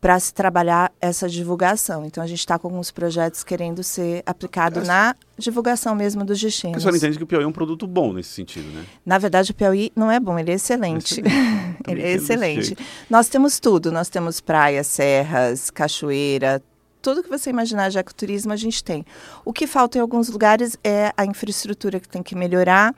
para 0.00 0.18
se 0.18 0.32
trabalhar 0.32 0.90
essa 1.00 1.28
divulgação. 1.28 2.06
Então, 2.06 2.24
a 2.24 2.26
gente 2.26 2.38
está 2.38 2.58
com 2.58 2.68
alguns 2.68 2.90
projetos 2.90 3.44
querendo 3.44 3.82
ser 3.82 4.22
aplicado 4.24 4.82
na 4.82 5.14
divulgação 5.36 5.94
mesmo 5.94 6.24
dos 6.24 6.40
destinos. 6.40 6.78
A 6.78 6.80
senhora 6.80 6.96
entende 6.96 7.18
que 7.18 7.24
o 7.24 7.26
Piauí 7.26 7.44
é 7.44 7.46
um 7.46 7.52
produto 7.52 7.86
bom 7.86 8.12
nesse 8.12 8.30
sentido, 8.30 8.66
né? 8.72 8.84
Na 9.04 9.18
verdade, 9.18 9.50
o 9.50 9.54
Piauí 9.54 9.92
não 9.94 10.10
é 10.10 10.18
bom, 10.18 10.38
ele 10.38 10.52
é 10.52 10.54
excelente. 10.54 11.20
ele 11.86 12.02
é 12.02 12.12
excelente. 12.12 12.76
Nós 13.10 13.28
temos 13.28 13.60
tudo, 13.60 13.92
nós 13.92 14.08
temos 14.08 14.40
praias, 14.40 14.86
serras, 14.86 15.70
cachoeira, 15.70 16.62
tudo 17.00 17.22
que 17.22 17.28
você 17.28 17.50
imaginar 17.50 17.90
de 17.90 17.98
ecoturismo 17.98 18.52
a 18.52 18.56
gente 18.56 18.82
tem. 18.82 19.04
O 19.44 19.52
que 19.52 19.66
falta 19.66 19.98
em 19.98 20.00
alguns 20.00 20.28
lugares 20.28 20.76
é 20.84 21.12
a 21.16 21.24
infraestrutura 21.24 21.98
que 21.98 22.08
tem 22.08 22.22
que 22.22 22.34
melhorar 22.34 22.94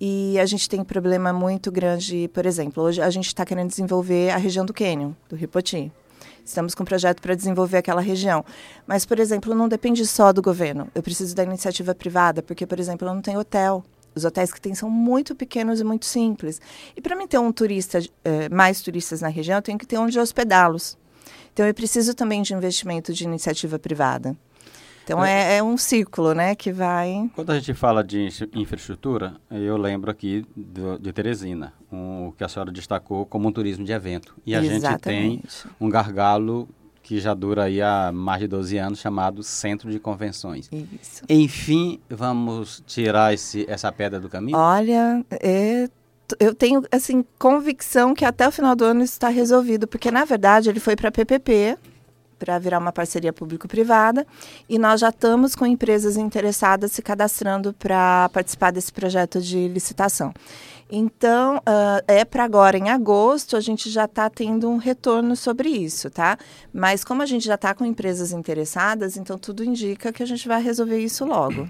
e 0.00 0.38
a 0.38 0.46
gente 0.46 0.68
tem 0.68 0.80
um 0.80 0.84
problema 0.84 1.32
muito 1.32 1.72
grande, 1.72 2.28
por 2.32 2.46
exemplo, 2.46 2.82
hoje 2.82 3.00
a 3.00 3.10
gente 3.10 3.26
está 3.26 3.44
querendo 3.44 3.68
desenvolver 3.68 4.30
a 4.30 4.36
região 4.36 4.64
do 4.64 4.74
Canyon, 4.74 5.12
do 5.28 5.36
Ripoti. 5.36 5.90
Estamos 6.44 6.76
com 6.76 6.84
um 6.84 6.86
projeto 6.86 7.20
para 7.20 7.34
desenvolver 7.34 7.78
aquela 7.78 8.00
região. 8.00 8.44
Mas, 8.86 9.04
por 9.04 9.18
exemplo, 9.18 9.52
não 9.52 9.68
depende 9.68 10.06
só 10.06 10.32
do 10.32 10.40
governo. 10.40 10.88
Eu 10.94 11.02
preciso 11.02 11.34
da 11.34 11.42
iniciativa 11.42 11.92
privada, 11.92 12.40
porque, 12.40 12.64
por 12.64 12.78
exemplo, 12.78 13.08
eu 13.08 13.12
não 13.12 13.20
tenho 13.20 13.40
hotel. 13.40 13.84
Os 14.14 14.24
hotéis 14.24 14.52
que 14.52 14.60
tem 14.60 14.72
são 14.72 14.88
muito 14.88 15.34
pequenos 15.34 15.80
e 15.80 15.84
muito 15.84 16.06
simples. 16.06 16.60
E 16.96 17.00
para 17.00 17.16
mim 17.16 17.26
ter 17.26 17.38
um 17.38 17.50
turista, 17.50 17.98
eh, 18.24 18.48
mais 18.48 18.80
turistas 18.80 19.20
na 19.20 19.28
região, 19.28 19.58
eu 19.58 19.62
tenho 19.62 19.76
que 19.76 19.86
ter 19.86 19.98
onde 19.98 20.18
hospedá-los. 20.20 20.96
Então 21.56 21.66
eu 21.66 21.72
preciso 21.72 22.12
também 22.12 22.42
de 22.42 22.52
investimento 22.52 23.14
de 23.14 23.24
iniciativa 23.24 23.78
privada. 23.78 24.36
Então 25.02 25.24
é, 25.24 25.56
é, 25.56 25.62
um 25.62 25.78
ciclo, 25.78 26.34
né, 26.34 26.54
que 26.54 26.70
vai. 26.70 27.30
Quando 27.34 27.48
a 27.48 27.54
gente 27.58 27.72
fala 27.72 28.04
de 28.04 28.28
infraestrutura, 28.52 29.36
eu 29.50 29.78
lembro 29.78 30.10
aqui 30.10 30.44
do, 30.54 30.98
de 30.98 31.10
Teresina, 31.14 31.72
um, 31.90 32.26
o 32.26 32.32
que 32.32 32.44
a 32.44 32.48
senhora 32.48 32.70
destacou 32.70 33.24
como 33.24 33.48
um 33.48 33.52
turismo 33.52 33.86
de 33.86 33.92
evento. 33.92 34.36
E 34.44 34.54
a 34.54 34.62
Exatamente. 34.62 35.32
gente 35.32 35.62
tem 35.62 35.70
um 35.80 35.88
gargalo 35.88 36.68
que 37.02 37.18
já 37.18 37.32
dura 37.32 37.62
aí 37.62 37.80
há 37.80 38.12
mais 38.12 38.40
de 38.40 38.48
12 38.48 38.76
anos, 38.76 38.98
chamado 38.98 39.42
Centro 39.42 39.90
de 39.90 39.98
Convenções. 39.98 40.68
Isso. 40.70 41.22
Enfim, 41.26 42.00
vamos 42.10 42.82
tirar 42.86 43.32
esse, 43.32 43.64
essa 43.66 43.90
pedra 43.90 44.20
do 44.20 44.28
caminho? 44.28 44.58
Olha, 44.58 45.24
é, 45.30 45.88
eu 46.40 46.54
tenho 46.54 46.82
assim 46.90 47.24
convicção 47.38 48.14
que 48.14 48.24
até 48.24 48.46
o 48.48 48.52
final 48.52 48.74
do 48.74 48.84
ano 48.84 49.02
isso 49.02 49.14
está 49.14 49.28
resolvido, 49.28 49.86
porque 49.86 50.10
na 50.10 50.24
verdade 50.24 50.68
ele 50.68 50.80
foi 50.80 50.96
para 50.96 51.10
PPP, 51.10 51.78
para 52.38 52.58
virar 52.58 52.78
uma 52.78 52.92
parceria 52.92 53.32
público-privada, 53.32 54.26
e 54.68 54.78
nós 54.78 55.00
já 55.00 55.08
estamos 55.08 55.54
com 55.54 55.64
empresas 55.64 56.16
interessadas 56.16 56.92
se 56.92 57.02
cadastrando 57.02 57.72
para 57.72 58.28
participar 58.30 58.70
desse 58.70 58.92
projeto 58.92 59.40
de 59.40 59.68
licitação. 59.68 60.32
Então, 60.90 61.56
uh, 61.56 62.02
é 62.06 62.24
para 62.24 62.44
agora, 62.44 62.78
em 62.78 62.90
agosto, 62.90 63.56
a 63.56 63.60
gente 63.60 63.90
já 63.90 64.04
está 64.04 64.30
tendo 64.30 64.68
um 64.70 64.76
retorno 64.76 65.34
sobre 65.34 65.68
isso, 65.68 66.08
tá? 66.10 66.38
Mas 66.72 67.02
como 67.02 67.22
a 67.22 67.26
gente 67.26 67.44
já 67.44 67.56
está 67.56 67.74
com 67.74 67.84
empresas 67.84 68.30
interessadas, 68.30 69.16
então 69.16 69.36
tudo 69.36 69.64
indica 69.64 70.12
que 70.12 70.22
a 70.22 70.26
gente 70.26 70.46
vai 70.46 70.62
resolver 70.62 70.98
isso 70.98 71.24
logo. 71.24 71.68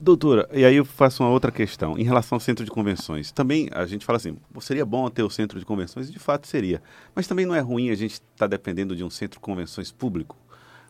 Doutora, 0.00 0.48
e 0.52 0.64
aí 0.64 0.76
eu 0.76 0.84
faço 0.84 1.24
uma 1.24 1.30
outra 1.30 1.50
questão. 1.50 1.98
Em 1.98 2.04
relação 2.04 2.36
ao 2.36 2.40
centro 2.40 2.64
de 2.64 2.70
convenções, 2.70 3.32
também 3.32 3.68
a 3.72 3.84
gente 3.84 4.06
fala 4.06 4.16
assim, 4.16 4.36
seria 4.60 4.86
bom 4.86 5.10
ter 5.10 5.24
o 5.24 5.30
centro 5.30 5.58
de 5.58 5.64
convenções, 5.64 6.10
de 6.10 6.20
fato 6.20 6.46
seria. 6.46 6.80
Mas 7.16 7.26
também 7.26 7.44
não 7.44 7.54
é 7.54 7.58
ruim 7.58 7.90
a 7.90 7.96
gente 7.96 8.12
estar 8.12 8.24
tá 8.36 8.46
dependendo 8.46 8.94
de 8.94 9.02
um 9.02 9.10
centro 9.10 9.40
de 9.40 9.42
convenções 9.42 9.90
público. 9.90 10.36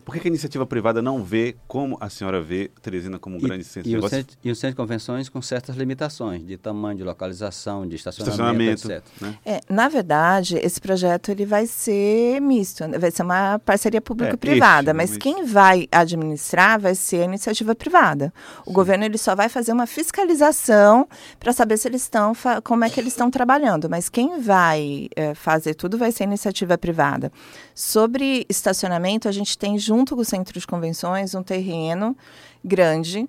Por 0.08 0.14
que, 0.14 0.20
que, 0.20 0.28
a 0.28 0.30
iniciativa 0.30 0.64
privada 0.64 1.02
não 1.02 1.22
vê 1.22 1.54
como 1.66 1.98
a 2.00 2.08
senhora 2.08 2.40
vê 2.40 2.70
Teresina 2.80 3.18
como 3.18 3.36
um 3.36 3.38
e, 3.38 3.42
grande 3.42 3.62
centro 3.62 3.86
e 3.86 3.90
de 3.90 3.96
negócios? 3.96 4.18
Centro, 4.20 4.38
e 4.42 4.50
o 4.50 4.56
centro 4.56 4.70
de 4.70 4.76
convenções 4.76 5.28
com 5.28 5.42
certas 5.42 5.76
limitações 5.76 6.46
de 6.46 6.56
tamanho, 6.56 6.96
de 6.96 7.04
localização, 7.04 7.86
de 7.86 7.96
estacionamento, 7.96 8.88
estacionamento 8.88 8.90
etc. 8.90 9.04
Né? 9.20 9.38
É, 9.44 9.60
na 9.68 9.86
verdade, 9.86 10.56
esse 10.62 10.80
projeto 10.80 11.30
ele 11.30 11.44
vai 11.44 11.66
ser 11.66 12.40
misto, 12.40 12.84
vai 12.98 13.10
ser 13.10 13.22
uma 13.22 13.58
parceria 13.58 14.00
público-privada, 14.00 14.92
é, 14.92 14.94
mas 14.94 15.18
quem 15.18 15.44
vai 15.44 15.86
administrar 15.92 16.80
vai 16.80 16.94
ser 16.94 17.20
a 17.20 17.24
iniciativa 17.24 17.74
privada. 17.74 18.32
O 18.64 18.70
Sim. 18.70 18.72
governo 18.72 19.04
ele 19.04 19.18
só 19.18 19.34
vai 19.34 19.50
fazer 19.50 19.72
uma 19.72 19.86
fiscalização 19.86 21.06
para 21.38 21.52
saber 21.52 21.76
se 21.76 21.86
eles 21.86 22.00
estão 22.00 22.32
como 22.64 22.82
é 22.82 22.88
que 22.88 22.98
eles 22.98 23.12
estão 23.12 23.30
trabalhando, 23.30 23.90
mas 23.90 24.08
quem 24.08 24.40
vai 24.40 25.10
é, 25.14 25.34
fazer 25.34 25.74
tudo 25.74 25.98
vai 25.98 26.10
ser 26.12 26.22
a 26.22 26.26
iniciativa 26.28 26.78
privada. 26.78 27.30
Sobre 27.74 28.46
estacionamento, 28.48 29.28
a 29.28 29.32
gente 29.32 29.58
tem 29.58 29.78
junto 29.78 29.98
com 30.05 30.23
o 30.23 30.25
centro 30.25 30.59
de 30.59 30.67
convenções 30.67 31.35
um 31.35 31.43
terreno 31.43 32.17
grande 32.64 33.28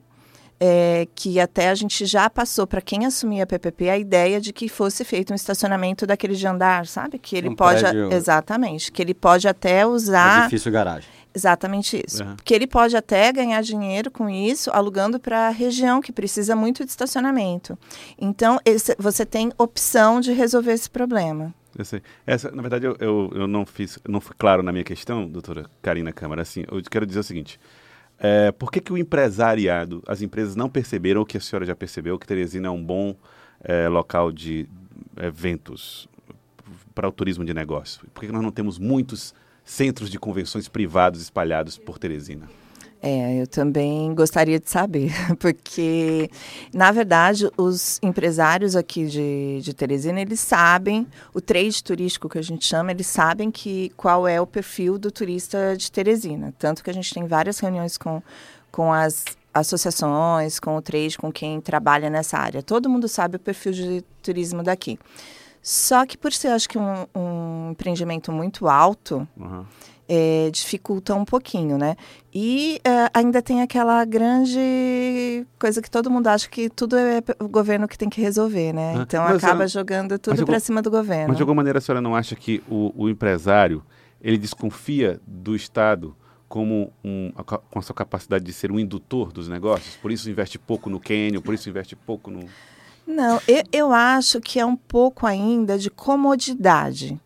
é, 0.60 1.08
que 1.16 1.40
até 1.40 1.70
a 1.70 1.76
gente 1.76 2.06
já 2.06 2.30
passou 2.30 2.68
para 2.68 2.82
quem 2.82 3.06
assumia 3.06 3.44
a 3.44 3.48
PPP 3.48 3.90
a 3.90 3.98
ideia 3.98 4.42
de 4.42 4.52
que 4.52 4.68
fosse 4.68 5.06
feito 5.06 5.32
um 5.32 5.36
estacionamento 5.36 6.06
daquele 6.06 6.36
de 6.36 6.46
andar, 6.46 6.86
sabe? 6.86 7.18
Que 7.18 7.38
ele 7.38 7.50
um 7.50 7.56
pode 7.56 7.82
prédio... 7.82 8.12
exatamente, 8.12 8.92
que 8.92 9.02
ele 9.02 9.14
pode 9.14 9.48
até 9.48 9.86
usar 9.86 10.42
edifício 10.42 10.72
garagem. 10.72 11.10
Exatamente 11.34 12.04
isso. 12.06 12.24
Uhum. 12.24 12.36
Que 12.44 12.54
ele 12.54 12.66
pode 12.66 12.98
até 12.98 13.32
ganhar 13.32 13.62
dinheiro 13.62 14.10
com 14.10 14.28
isso, 14.30 14.72
alugando 14.74 15.20
para 15.20 15.48
a 15.48 15.52
região 15.52 16.02
que 16.02 16.12
precisa 16.12 16.56
muito 16.56 16.84
de 16.84 16.90
estacionamento. 16.90 17.78
Então, 18.20 18.60
esse, 18.66 18.96
você 18.98 19.26
tem 19.26 19.52
opção 19.58 20.20
de 20.20 20.34
resolver 20.34 20.74
esse 20.74 20.90
problema. 20.90 21.54
Eu 21.80 21.86
sei. 21.86 22.02
Essa, 22.28 22.52
na 22.52 22.62
verdade, 22.62 22.86
eu, 22.86 22.98
eu, 23.00 23.32
eu, 23.34 23.48
não 23.48 23.66
fiz, 23.66 23.98
não 24.06 24.20
fui 24.20 24.36
claro 24.38 24.62
na 24.62 24.70
minha 24.70 24.84
questão, 24.84 25.26
doutora 25.26 25.66
Karina 25.82 26.12
Câmara. 26.12 26.42
Assim, 26.42 26.66
eu 26.70 26.82
quero 26.84 27.06
dizer 27.06 27.22
o 27.22 27.24
seguinte: 27.24 27.58
é, 28.20 28.52
por 28.52 28.70
que, 28.70 28.82
que 28.82 28.92
o 28.92 28.98
empresariado, 28.98 30.04
as 30.06 30.22
empresas 30.22 30.58
não 30.58 30.70
perceberam 30.70 31.22
o 31.22 31.26
que 31.26 31.38
a 31.38 31.40
senhora 31.40 31.66
já 31.66 31.74
percebeu, 31.74 32.20
que 32.20 32.28
Teresina 32.28 32.68
é 32.68 32.70
um 32.70 32.84
bom 32.84 33.16
é, 33.62 33.88
local 33.88 34.30
de 34.30 34.68
eventos 35.16 36.10
para 36.94 37.08
o 37.08 37.14
turismo 37.14 37.46
de 37.46 37.54
negócio? 37.54 38.02
Por 38.14 38.20
que, 38.20 38.28
que 38.28 38.34
nós 38.34 38.44
não 38.44 38.52
temos 38.52 38.78
muitos 38.78 39.34
centros 39.64 40.10
de 40.10 40.20
convenções 40.20 40.68
privados 40.68 41.22
espalhados 41.22 41.78
por 41.78 41.98
Teresina? 41.98 42.50
É, 43.02 43.42
eu 43.42 43.48
também 43.48 44.14
gostaria 44.14 44.60
de 44.60 44.70
saber, 44.70 45.12
porque, 45.40 46.30
na 46.74 46.92
verdade, 46.92 47.50
os 47.56 47.98
empresários 48.04 48.76
aqui 48.76 49.06
de, 49.06 49.62
de 49.62 49.74
Teresina, 49.74 50.20
eles 50.20 50.42
sabem, 50.42 51.08
o 51.34 51.40
trade 51.40 51.82
turístico 51.82 52.28
que 52.28 52.38
a 52.38 52.42
gente 52.42 52.66
chama, 52.66 52.92
eles 52.92 53.08
sabem 53.08 53.50
que 53.50 53.90
qual 53.96 54.28
é 54.28 54.42
o 54.42 54.46
perfil 54.46 54.98
do 54.98 55.10
turista 55.12 55.78
de 55.78 55.90
Teresina. 55.90 56.54
Tanto 56.60 56.84
que 56.84 56.90
a 56.90 56.94
gente 56.94 57.14
tem 57.14 57.26
várias 57.26 57.60
reuniões 57.60 57.98
com, 57.98 58.22
com 58.70 58.92
as 58.92 59.24
associações, 59.54 60.60
com 60.60 60.76
o 60.76 60.82
trade, 60.82 61.18
com 61.18 61.32
quem 61.32 61.62
trabalha 61.62 62.10
nessa 62.10 62.38
área. 62.38 62.62
Todo 62.62 62.90
mundo 62.90 63.08
sabe 63.08 63.38
o 63.38 63.40
perfil 63.40 63.72
de 63.72 64.04
turismo 64.22 64.62
daqui. 64.62 65.00
Só 65.62 66.06
que 66.06 66.18
por 66.18 66.32
ser, 66.34 66.50
acho 66.50 66.68
que, 66.68 66.78
um, 66.78 67.06
um 67.16 67.72
empreendimento 67.72 68.32
muito 68.32 68.68
alto... 68.68 69.28
Uhum 69.38 69.66
é, 70.10 70.50
dificulta 70.52 71.14
um 71.14 71.24
pouquinho, 71.24 71.78
né? 71.78 71.96
E 72.34 72.82
é, 72.84 73.12
ainda 73.14 73.44
tem 73.44 73.62
aquela 73.62 74.04
grande 74.04 75.46
coisa 75.60 75.84
que 75.84 75.90
todo 75.90 76.10
mundo 76.10 76.26
acha 76.28 76.50
que 76.50 76.68
tudo 76.68 76.98
é 76.98 77.22
o 77.40 77.48
governo 77.48 77.88
que 77.88 77.96
tem 77.96 78.10
que 78.10 78.20
resolver, 78.20 78.74
né? 78.74 78.96
Ah, 78.98 79.02
então 79.04 79.24
acaba 79.24 79.68
jogando 79.68 80.18
tudo 80.18 80.44
para 80.48 80.60
cima 80.60 80.82
do 80.82 80.90
governo. 80.90 81.28
Mas 81.28 81.38
de 81.38 81.44
alguma 81.44 81.58
maneira 81.58 81.78
a 81.78 81.82
senhora 81.82 82.02
não 82.02 82.16
acha 82.16 82.36
que 82.36 82.64
o, 82.68 82.92
o 82.96 83.08
empresário 83.08 83.84
ele 84.20 84.40
desconfia 84.40 85.22
do 85.28 85.56
Estado 85.56 86.16
como 86.48 86.92
um, 87.06 87.32
com 87.70 87.78
a 87.78 87.82
sua 87.84 87.94
capacidade 87.94 88.44
de 88.44 88.52
ser 88.52 88.72
um 88.72 88.80
indutor 88.80 89.32
dos 89.32 89.48
negócios? 89.48 89.96
Por 89.98 90.12
isso 90.12 90.28
investe 90.28 90.58
pouco 90.58 90.90
no 90.90 91.00
Quênia, 91.00 91.40
por 91.40 91.54
isso 91.54 91.70
investe 91.70 91.96
pouco 91.96 92.32
no... 92.32 92.40
Não, 93.10 93.42
eu, 93.48 93.64
eu 93.72 93.92
acho 93.92 94.40
que 94.40 94.60
é 94.60 94.66
um 94.66 94.76
pouco 94.76 95.26
ainda 95.26 95.80
de 95.80 95.90
comodidade. 95.90 97.20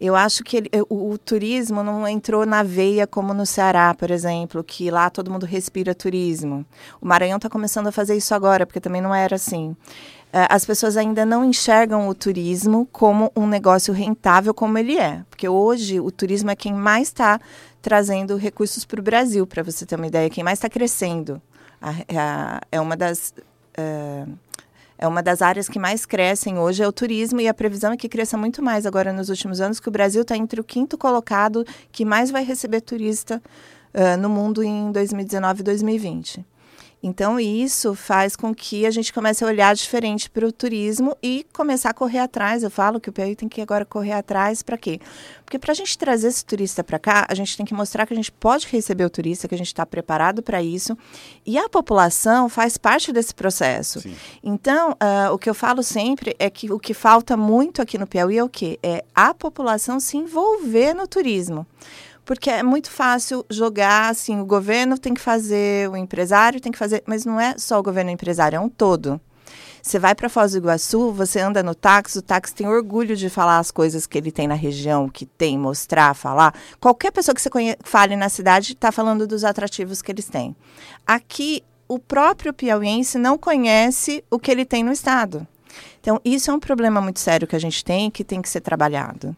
Eu 0.00 0.16
acho 0.16 0.42
que 0.42 0.56
ele, 0.56 0.70
o, 0.88 1.10
o, 1.10 1.18
turismo 1.18 1.82
não 1.82 2.08
entrou 2.08 2.46
na 2.46 2.62
veia 2.62 3.06
como 3.06 3.34
no 3.34 3.44
Ceará, 3.44 3.92
por 3.92 4.10
exemplo, 4.10 4.64
que 4.64 4.90
lá 4.90 5.10
todo 5.10 5.30
mundo 5.30 5.44
respira 5.44 5.94
turismo. 5.94 6.64
O 6.98 7.06
Maranhão 7.06 7.36
está 7.36 7.50
começando 7.50 7.88
a 7.88 7.92
fazer 7.92 8.16
isso 8.16 8.34
agora, 8.34 8.64
porque 8.64 8.80
também 8.80 9.02
não 9.02 9.14
era 9.14 9.36
assim. 9.36 9.76
É, 10.32 10.46
as 10.48 10.64
pessoas 10.64 10.96
ainda 10.96 11.26
não 11.26 11.44
enxergam 11.44 12.08
o 12.08 12.14
turismo 12.14 12.88
como 12.90 13.30
um 13.36 13.46
negócio 13.46 13.92
rentável 13.92 14.54
como 14.54 14.78
ele 14.78 14.96
é. 14.96 15.22
Porque 15.28 15.46
hoje 15.46 16.00
o 16.00 16.10
turismo 16.10 16.50
é 16.50 16.56
quem 16.56 16.72
mais 16.72 17.08
está 17.08 17.38
trazendo 17.82 18.34
recursos 18.36 18.86
para 18.86 18.98
o 18.98 19.02
Brasil, 19.02 19.46
para 19.46 19.62
você 19.62 19.84
ter 19.84 19.96
uma 19.96 20.06
ideia, 20.06 20.30
quem 20.30 20.42
mais 20.42 20.56
está 20.58 20.70
crescendo. 20.70 21.42
A, 21.82 21.90
a, 21.90 22.60
é 22.72 22.80
uma 22.80 22.96
das. 22.96 23.34
Uh, 23.78 24.47
é 24.98 25.06
uma 25.06 25.22
das 25.22 25.40
áreas 25.40 25.68
que 25.68 25.78
mais 25.78 26.04
crescem 26.04 26.58
hoje 26.58 26.82
é 26.82 26.88
o 26.88 26.92
turismo 26.92 27.40
e 27.40 27.46
a 27.46 27.54
previsão 27.54 27.92
é 27.92 27.96
que 27.96 28.08
cresça 28.08 28.36
muito 28.36 28.62
mais 28.62 28.84
agora 28.84 29.12
nos 29.12 29.28
últimos 29.28 29.60
anos, 29.60 29.78
que 29.78 29.88
o 29.88 29.92
Brasil 29.92 30.22
está 30.22 30.36
entre 30.36 30.60
o 30.60 30.64
quinto 30.64 30.98
colocado 30.98 31.64
que 31.92 32.04
mais 32.04 32.30
vai 32.30 32.44
receber 32.44 32.80
turista 32.80 33.40
uh, 33.94 34.20
no 34.20 34.28
mundo 34.28 34.62
em 34.62 34.90
2019 34.90 35.60
e 35.60 35.62
2020. 35.62 36.44
Então, 37.02 37.38
isso 37.38 37.94
faz 37.94 38.34
com 38.34 38.52
que 38.54 38.84
a 38.84 38.90
gente 38.90 39.12
comece 39.12 39.44
a 39.44 39.46
olhar 39.46 39.74
diferente 39.74 40.28
para 40.28 40.46
o 40.46 40.50
turismo 40.50 41.16
e 41.22 41.46
começar 41.52 41.90
a 41.90 41.94
correr 41.94 42.18
atrás. 42.18 42.62
Eu 42.62 42.70
falo 42.70 42.98
que 42.98 43.08
o 43.08 43.12
PI 43.12 43.36
tem 43.36 43.48
que 43.48 43.60
agora 43.60 43.84
correr 43.84 44.12
atrás 44.12 44.62
para 44.62 44.76
quê? 44.76 45.00
Porque 45.44 45.58
para 45.58 45.72
a 45.72 45.74
gente 45.74 45.96
trazer 45.96 46.28
esse 46.28 46.44
turista 46.44 46.82
para 46.82 46.98
cá, 46.98 47.26
a 47.28 47.34
gente 47.34 47.56
tem 47.56 47.64
que 47.64 47.72
mostrar 47.72 48.04
que 48.04 48.12
a 48.12 48.16
gente 48.16 48.32
pode 48.32 48.66
receber 48.66 49.04
o 49.04 49.10
turista, 49.10 49.46
que 49.46 49.54
a 49.54 49.58
gente 49.58 49.68
está 49.68 49.86
preparado 49.86 50.42
para 50.42 50.60
isso. 50.60 50.98
E 51.46 51.56
a 51.56 51.68
população 51.68 52.48
faz 52.48 52.76
parte 52.76 53.12
desse 53.12 53.34
processo. 53.34 54.00
Sim. 54.00 54.16
Então, 54.42 54.90
uh, 54.90 55.32
o 55.32 55.38
que 55.38 55.48
eu 55.48 55.54
falo 55.54 55.82
sempre 55.82 56.34
é 56.38 56.50
que 56.50 56.72
o 56.72 56.78
que 56.80 56.92
falta 56.92 57.36
muito 57.36 57.80
aqui 57.80 57.96
no 57.96 58.06
Piauí 58.06 58.38
é 58.38 58.44
o 58.44 58.48
quê? 58.48 58.78
É 58.82 59.04
a 59.14 59.32
população 59.32 60.00
se 60.00 60.16
envolver 60.16 60.94
no 60.94 61.06
turismo 61.06 61.66
porque 62.28 62.50
é 62.50 62.62
muito 62.62 62.90
fácil 62.90 63.42
jogar 63.48 64.10
assim, 64.10 64.38
o 64.38 64.44
governo 64.44 64.98
tem 64.98 65.14
que 65.14 65.20
fazer, 65.20 65.88
o 65.88 65.96
empresário 65.96 66.60
tem 66.60 66.70
que 66.70 66.76
fazer, 66.76 67.02
mas 67.06 67.24
não 67.24 67.40
é 67.40 67.54
só 67.56 67.80
o 67.80 67.82
governo 67.82 68.10
e 68.10 68.12
o 68.12 68.16
empresário, 68.16 68.58
é 68.58 68.60
um 68.60 68.68
todo. 68.68 69.18
Você 69.82 69.98
vai 69.98 70.14
para 70.14 70.28
Foz 70.28 70.52
do 70.52 70.58
Iguaçu, 70.58 71.10
você 71.10 71.40
anda 71.40 71.62
no 71.62 71.74
táxi, 71.74 72.18
o 72.18 72.22
táxi 72.22 72.54
tem 72.54 72.68
orgulho 72.68 73.16
de 73.16 73.30
falar 73.30 73.58
as 73.58 73.70
coisas 73.70 74.06
que 74.06 74.18
ele 74.18 74.30
tem 74.30 74.46
na 74.46 74.52
região, 74.52 75.08
que 75.08 75.24
tem, 75.24 75.58
mostrar, 75.58 76.12
falar. 76.12 76.54
Qualquer 76.78 77.12
pessoa 77.12 77.34
que 77.34 77.40
você 77.40 77.48
fale 77.82 78.14
na 78.14 78.28
cidade 78.28 78.74
está 78.74 78.92
falando 78.92 79.26
dos 79.26 79.42
atrativos 79.42 80.02
que 80.02 80.12
eles 80.12 80.26
têm. 80.26 80.54
Aqui, 81.06 81.64
o 81.88 81.98
próprio 81.98 82.52
piauiense 82.52 83.16
não 83.16 83.38
conhece 83.38 84.22
o 84.30 84.38
que 84.38 84.50
ele 84.50 84.66
tem 84.66 84.84
no 84.84 84.92
estado. 84.92 85.48
Então, 85.98 86.20
isso 86.22 86.50
é 86.50 86.54
um 86.54 86.60
problema 86.60 87.00
muito 87.00 87.20
sério 87.20 87.48
que 87.48 87.56
a 87.56 87.60
gente 87.60 87.82
tem 87.82 88.10
que 88.10 88.22
tem 88.22 88.42
que 88.42 88.50
ser 88.50 88.60
trabalhado. 88.60 89.34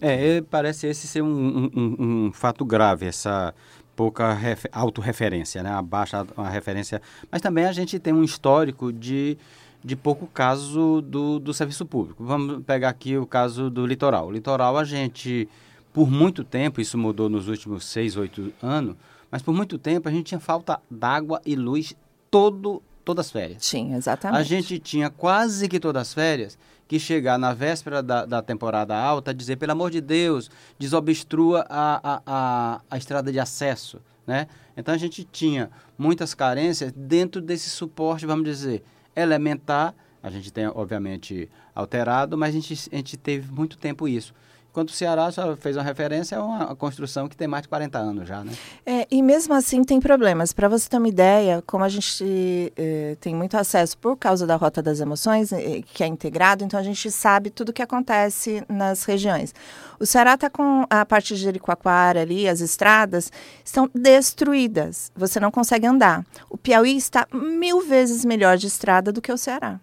É, 0.00 0.42
parece 0.42 0.86
esse 0.86 1.06
ser 1.06 1.22
um, 1.22 1.70
um, 1.74 2.26
um 2.26 2.32
fato 2.32 2.64
grave, 2.64 3.06
essa 3.06 3.54
pouca 4.00 4.38
autorreferência, 4.72 5.62
né? 5.62 5.70
a 5.70 5.82
baixa 5.82 6.26
a 6.36 6.48
referência. 6.48 7.02
Mas 7.30 7.42
também 7.42 7.66
a 7.66 7.72
gente 7.72 7.98
tem 7.98 8.12
um 8.12 8.24
histórico 8.24 8.92
de, 8.92 9.36
de 9.84 9.94
pouco 9.94 10.26
caso 10.26 11.02
do, 11.02 11.38
do 11.38 11.52
serviço 11.52 11.84
público. 11.84 12.24
Vamos 12.24 12.62
pegar 12.64 12.88
aqui 12.88 13.18
o 13.18 13.26
caso 13.26 13.68
do 13.68 13.84
litoral. 13.84 14.28
O 14.28 14.30
litoral, 14.30 14.78
a 14.78 14.84
gente, 14.84 15.46
por 15.92 16.10
muito 16.10 16.42
tempo, 16.42 16.80
isso 16.80 16.96
mudou 16.96 17.28
nos 17.28 17.46
últimos 17.46 17.84
seis, 17.84 18.16
oito 18.16 18.52
anos, 18.62 18.96
mas 19.30 19.42
por 19.42 19.54
muito 19.54 19.78
tempo 19.78 20.08
a 20.08 20.12
gente 20.12 20.28
tinha 20.28 20.40
falta 20.40 20.80
d'água 20.90 21.40
e 21.44 21.54
luz 21.54 21.94
todo, 22.30 22.82
todas 23.04 23.26
as 23.26 23.32
férias. 23.32 23.64
Sim, 23.64 23.94
exatamente. 23.94 24.40
A 24.40 24.42
gente 24.42 24.78
tinha 24.78 25.10
quase 25.10 25.68
que 25.68 25.78
todas 25.78 26.00
as 26.00 26.14
férias 26.14 26.58
que 26.90 26.98
chegar 26.98 27.38
na 27.38 27.54
véspera 27.54 28.02
da, 28.02 28.26
da 28.26 28.42
temporada 28.42 28.96
alta 28.96 29.32
dizer, 29.32 29.54
pelo 29.54 29.70
amor 29.70 29.92
de 29.92 30.00
Deus, 30.00 30.50
desobstrua 30.76 31.64
a, 31.70 32.00
a, 32.02 32.22
a, 32.26 32.80
a 32.90 32.98
estrada 32.98 33.30
de 33.30 33.38
acesso, 33.38 34.00
né? 34.26 34.48
Então 34.76 34.92
a 34.92 34.98
gente 34.98 35.22
tinha 35.22 35.70
muitas 35.96 36.34
carências 36.34 36.90
dentro 36.90 37.40
desse 37.40 37.70
suporte, 37.70 38.26
vamos 38.26 38.44
dizer, 38.44 38.82
elementar. 39.14 39.94
A 40.20 40.30
gente 40.30 40.52
tem, 40.52 40.66
obviamente, 40.66 41.48
alterado, 41.72 42.36
mas 42.36 42.48
a 42.56 42.58
gente, 42.58 42.90
a 42.92 42.96
gente 42.96 43.16
teve 43.16 43.52
muito 43.52 43.78
tempo 43.78 44.08
isso. 44.08 44.34
Enquanto 44.70 44.90
o 44.90 44.92
Ceará 44.92 45.32
só 45.32 45.56
fez 45.56 45.76
uma 45.76 45.82
referência 45.82 46.38
a 46.38 46.44
uma 46.44 46.76
construção 46.76 47.28
que 47.28 47.36
tem 47.36 47.48
mais 47.48 47.62
de 47.62 47.68
40 47.68 47.98
anos 47.98 48.28
já, 48.28 48.44
né? 48.44 48.52
É, 48.86 49.04
e 49.10 49.20
mesmo 49.20 49.52
assim 49.52 49.82
tem 49.82 49.98
problemas. 49.98 50.52
Para 50.52 50.68
você 50.68 50.88
ter 50.88 50.98
uma 50.98 51.08
ideia, 51.08 51.60
como 51.66 51.82
a 51.82 51.88
gente 51.88 52.72
eh, 52.76 53.16
tem 53.20 53.34
muito 53.34 53.56
acesso 53.56 53.98
por 53.98 54.16
causa 54.16 54.46
da 54.46 54.54
Rota 54.54 54.80
das 54.80 55.00
Emoções, 55.00 55.52
eh, 55.52 55.82
que 55.92 56.04
é 56.04 56.06
integrado, 56.06 56.62
então 56.62 56.78
a 56.78 56.84
gente 56.84 57.10
sabe 57.10 57.50
tudo 57.50 57.70
o 57.70 57.72
que 57.72 57.82
acontece 57.82 58.62
nas 58.68 59.02
regiões. 59.02 59.52
O 59.98 60.06
Ceará 60.06 60.34
está 60.34 60.48
com 60.48 60.86
a 60.88 61.04
parte 61.04 61.34
de 61.34 61.42
Jericoacoara 61.42 62.20
ali, 62.20 62.48
as 62.48 62.60
estradas 62.60 63.32
estão 63.64 63.90
destruídas. 63.92 65.10
Você 65.16 65.40
não 65.40 65.50
consegue 65.50 65.86
andar. 65.86 66.24
O 66.48 66.56
Piauí 66.56 66.96
está 66.96 67.26
mil 67.32 67.80
vezes 67.80 68.24
melhor 68.24 68.56
de 68.56 68.68
estrada 68.68 69.10
do 69.10 69.20
que 69.20 69.32
o 69.32 69.36
Ceará. 69.36 69.80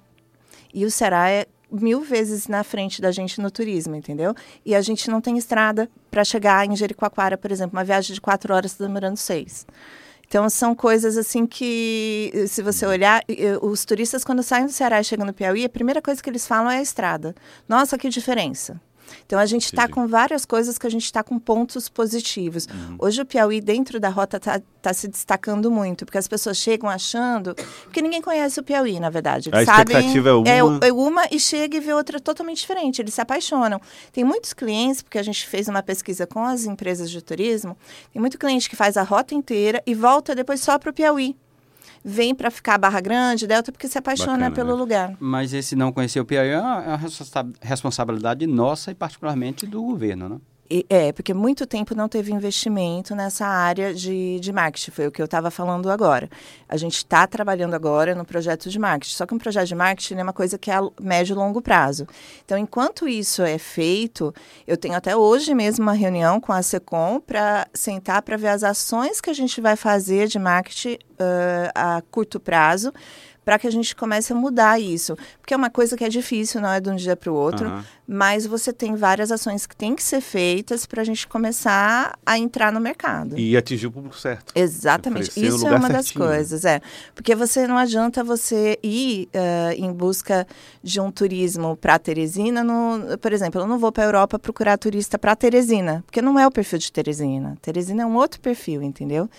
E 0.74 0.86
o 0.86 0.92
Ceará 0.92 1.30
é 1.30 1.46
mil 1.72 2.02
vezes 2.02 2.48
na 2.48 2.64
frente 2.64 3.02
da 3.02 3.12
gente 3.12 3.42
no 3.42 3.52
turismo, 3.52 3.96
entendeu? 3.96 4.34
E 4.66 4.74
a 4.74 4.82
gente 4.82 5.10
não 5.10 5.20
tem 5.20 5.38
estrada 5.38 5.90
para 6.10 6.24
chegar 6.24 6.66
em 6.66 6.76
Jericoacoara, 6.76 7.38
por 7.38 7.52
exemplo, 7.52 7.78
uma 7.78 7.84
viagem 7.84 8.14
de 8.14 8.22
quatro 8.22 8.54
horas 8.54 8.72
está 8.72 8.86
demorando 8.86 9.18
seis. 9.18 9.66
Então 10.28 10.50
são 10.50 10.76
coisas 10.76 11.18
assim 11.18 11.46
que, 11.46 12.32
se 12.48 12.62
você 12.62 12.86
olhar, 12.86 13.24
os 13.62 13.86
turistas 13.86 14.24
quando 14.24 14.44
saem 14.44 14.66
do 14.66 14.72
Ceará 14.72 15.00
e 15.00 15.04
chegam 15.04 15.26
no 15.26 15.34
Piauí, 15.34 15.64
a 15.64 15.70
primeira 15.70 16.02
coisa 16.02 16.22
que 16.22 16.30
eles 16.30 16.46
falam 16.46 16.70
é 16.70 16.80
a 16.80 16.82
estrada. 16.82 17.34
Nossa, 17.68 17.98
que 17.98 18.10
diferença! 18.10 18.80
Então 19.26 19.40
a 19.40 19.46
gente 19.46 19.66
está 19.66 19.88
com 19.88 20.08
várias 20.08 20.46
coisas 20.46 20.78
que 20.78 20.88
a 20.88 20.90
gente 20.90 21.06
está 21.06 21.24
com 21.24 21.40
pontos 21.40 21.90
positivos. 21.90 22.66
Uhum. 22.66 22.96
Hoje 23.00 23.22
o 23.22 23.26
Piauí 23.26 23.62
dentro 23.62 24.00
da 24.00 24.10
rota 24.10 24.38
está 24.38 24.62
tá 24.82 24.94
se 24.94 25.08
destacando 25.08 25.70
muito, 25.70 26.06
porque 26.06 26.18
as 26.18 26.28
pessoas 26.28 26.58
chegam 26.58 26.90
achando, 26.90 27.56
porque 27.84 28.02
ninguém 28.02 28.22
conhece 28.22 28.60
o 28.60 28.64
Piauí, 28.64 29.00
na 29.00 29.10
verdade. 29.10 29.50
Eles 29.50 29.68
a 29.68 29.74
sabem, 29.78 29.96
expectativa 29.96 30.30
é 30.30 30.64
uma. 30.64 30.80
É, 30.82 30.90
é 30.90 30.94
uma 30.94 31.28
e 31.32 31.40
chega 31.40 31.78
e 31.78 31.80
vê 31.80 31.94
outra 31.94 32.20
totalmente 32.20 32.60
diferente. 32.60 33.02
Eles 33.02 33.14
se 33.14 33.22
apaixonam. 33.22 33.82
Tem 34.12 34.24
muitos 34.24 34.54
clientes, 34.54 35.02
porque 35.02 35.18
a 35.18 35.24
gente 35.24 35.48
fez 35.48 35.68
uma 35.68 35.84
pesquisa 35.84 36.26
com 36.26 36.44
as 36.44 36.66
empresas 36.66 37.10
de 37.10 37.22
turismo, 37.22 37.78
tem 38.12 38.20
muito 38.20 38.38
cliente 38.38 38.70
que 38.70 38.76
faz 38.76 38.98
a 38.98 39.04
rota 39.04 39.34
inteira 39.34 39.82
e 39.86 39.94
volta 39.94 40.36
depois 40.36 40.62
só 40.62 40.78
para 40.78 40.90
o 40.90 40.94
Piauí 40.94 41.36
vem 42.08 42.34
para 42.34 42.50
ficar 42.50 42.78
Barra 42.78 43.02
Grande, 43.02 43.46
Delta, 43.46 43.70
porque 43.70 43.86
se 43.86 43.98
apaixona 43.98 44.50
Bacana, 44.50 44.56
pelo 44.56 44.70
né? 44.70 44.76
lugar. 44.76 45.18
Mas 45.20 45.54
esse 45.54 45.76
não 45.76 45.92
conhecer 45.92 46.22
o 46.22 46.26
Piauí 46.26 46.50
é 46.50 46.60
uma 46.60 47.10
responsabilidade 47.62 48.48
nossa 48.48 48.92
e 48.92 48.96
particularmente 48.96 49.68
do 49.68 49.84
governo, 49.84 50.30
né? 50.30 50.38
É, 50.90 51.12
porque 51.12 51.34
muito 51.34 51.66
tempo 51.66 51.96
não 51.96 52.10
teve 52.10 52.32
investimento 52.32 53.16
nessa 53.16 53.46
área 53.46 53.94
de, 53.94 54.40
de 54.40 54.52
marketing, 54.52 54.92
foi 54.92 55.08
o 55.08 55.12
que 55.12 55.22
eu 55.22 55.26
estava 55.26 55.50
falando 55.50 55.90
agora. 55.90 56.30
A 56.68 56.78
gente 56.78 56.98
está 56.98 57.26
trabalhando 57.26 57.74
agora 57.74 58.14
no 58.14 58.26
projeto 58.26 58.70
de 58.70 58.78
marketing, 58.78 59.16
só 59.16 59.26
que 59.26 59.34
um 59.34 59.38
projeto 59.38 59.68
de 59.68 59.76
marketing 59.76 60.16
é 60.16 60.24
uma 60.24 60.34
coisa 60.34 60.58
que 60.58 60.70
é 60.70 60.76
a 60.76 60.82
médio 61.02 61.34
e 61.34 61.36
longo 61.36 61.62
prazo. 61.62 62.08
Então, 62.46 62.58
enquanto 62.58 63.08
isso 63.08 63.42
é 63.42 63.58
feito, 63.58 64.34
eu 64.66 64.78
tenho 64.78 64.96
até 64.96 65.16
hoje 65.16 65.54
mesmo 65.54 65.84
uma 65.84 65.94
reunião 65.94 66.40
com 66.40 66.52
a 66.52 66.62
SECOM 66.62 67.20
para 67.20 67.68
sentar 67.74 68.22
para 68.22 68.38
ver 68.38 68.50
as 68.50 68.64
ações 68.64 69.22
que 69.22 69.30
a 69.30 69.34
gente 69.34 69.62
vai 69.62 69.76
fazer 69.76 70.28
de 70.28 70.40
marketing 70.40 70.94
uh, 70.94 71.72
a 71.74 72.02
curto 72.12 72.40
prazo 72.40 72.94
para 73.48 73.58
que 73.58 73.66
a 73.66 73.72
gente 73.72 73.96
comece 73.96 74.34
a 74.34 74.36
mudar 74.36 74.78
isso. 74.78 75.16
Porque 75.40 75.54
é 75.54 75.58
uma 75.58 75.70
coisa 75.70 75.96
que 75.96 76.04
é 76.04 76.10
difícil, 76.10 76.60
não 76.60 76.70
é 76.70 76.82
de 76.82 76.90
um 76.90 76.98
dia 76.98 77.16
para 77.16 77.32
o 77.32 77.34
outro, 77.34 77.70
uhum. 77.70 77.82
mas 78.06 78.46
você 78.46 78.74
tem 78.74 78.94
várias 78.94 79.32
ações 79.32 79.66
que 79.66 79.74
têm 79.74 79.96
que 79.96 80.04
ser 80.04 80.20
feitas 80.20 80.86
para 80.86 81.02
a 81.02 81.06
gente 81.06 81.26
começar 81.26 82.20
a 82.26 82.38
entrar 82.38 82.74
no 82.74 82.82
mercado. 82.82 83.40
E 83.40 83.56
atingir 83.56 83.88
o 83.88 83.92
público 83.92 84.18
certo. 84.18 84.52
Exatamente. 84.54 85.30
Isso 85.30 85.66
é 85.66 85.70
uma 85.70 85.88
certinho. 85.88 85.94
das 85.94 86.12
coisas, 86.12 86.66
é. 86.66 86.82
Porque 87.16 87.34
você 87.36 87.66
não 87.66 87.78
adianta 87.78 88.22
você 88.22 88.78
ir 88.84 89.30
uh, 89.34 89.72
em 89.78 89.94
busca 89.94 90.46
de 90.84 91.00
um 91.00 91.10
turismo 91.10 91.78
para 91.78 91.98
Teresina. 91.98 92.66
No, 92.66 93.18
por 93.18 93.32
exemplo, 93.32 93.62
eu 93.62 93.66
não 93.66 93.80
vou 93.80 93.94
para 93.94 94.04
a 94.04 94.08
Europa 94.08 94.38
procurar 94.38 94.78
turista 94.78 95.18
para 95.18 95.34
Teresina, 95.38 96.04
porque 96.06 96.22
não 96.22 96.38
é 96.38 96.46
o 96.46 96.52
perfil 96.52 96.80
de 96.80 96.92
Teresina. 96.92 97.56
Teresina 97.62 98.04
é 98.04 98.06
um 98.06 98.18
outro 98.18 98.42
perfil, 98.42 98.84
entendeu? 98.84 99.30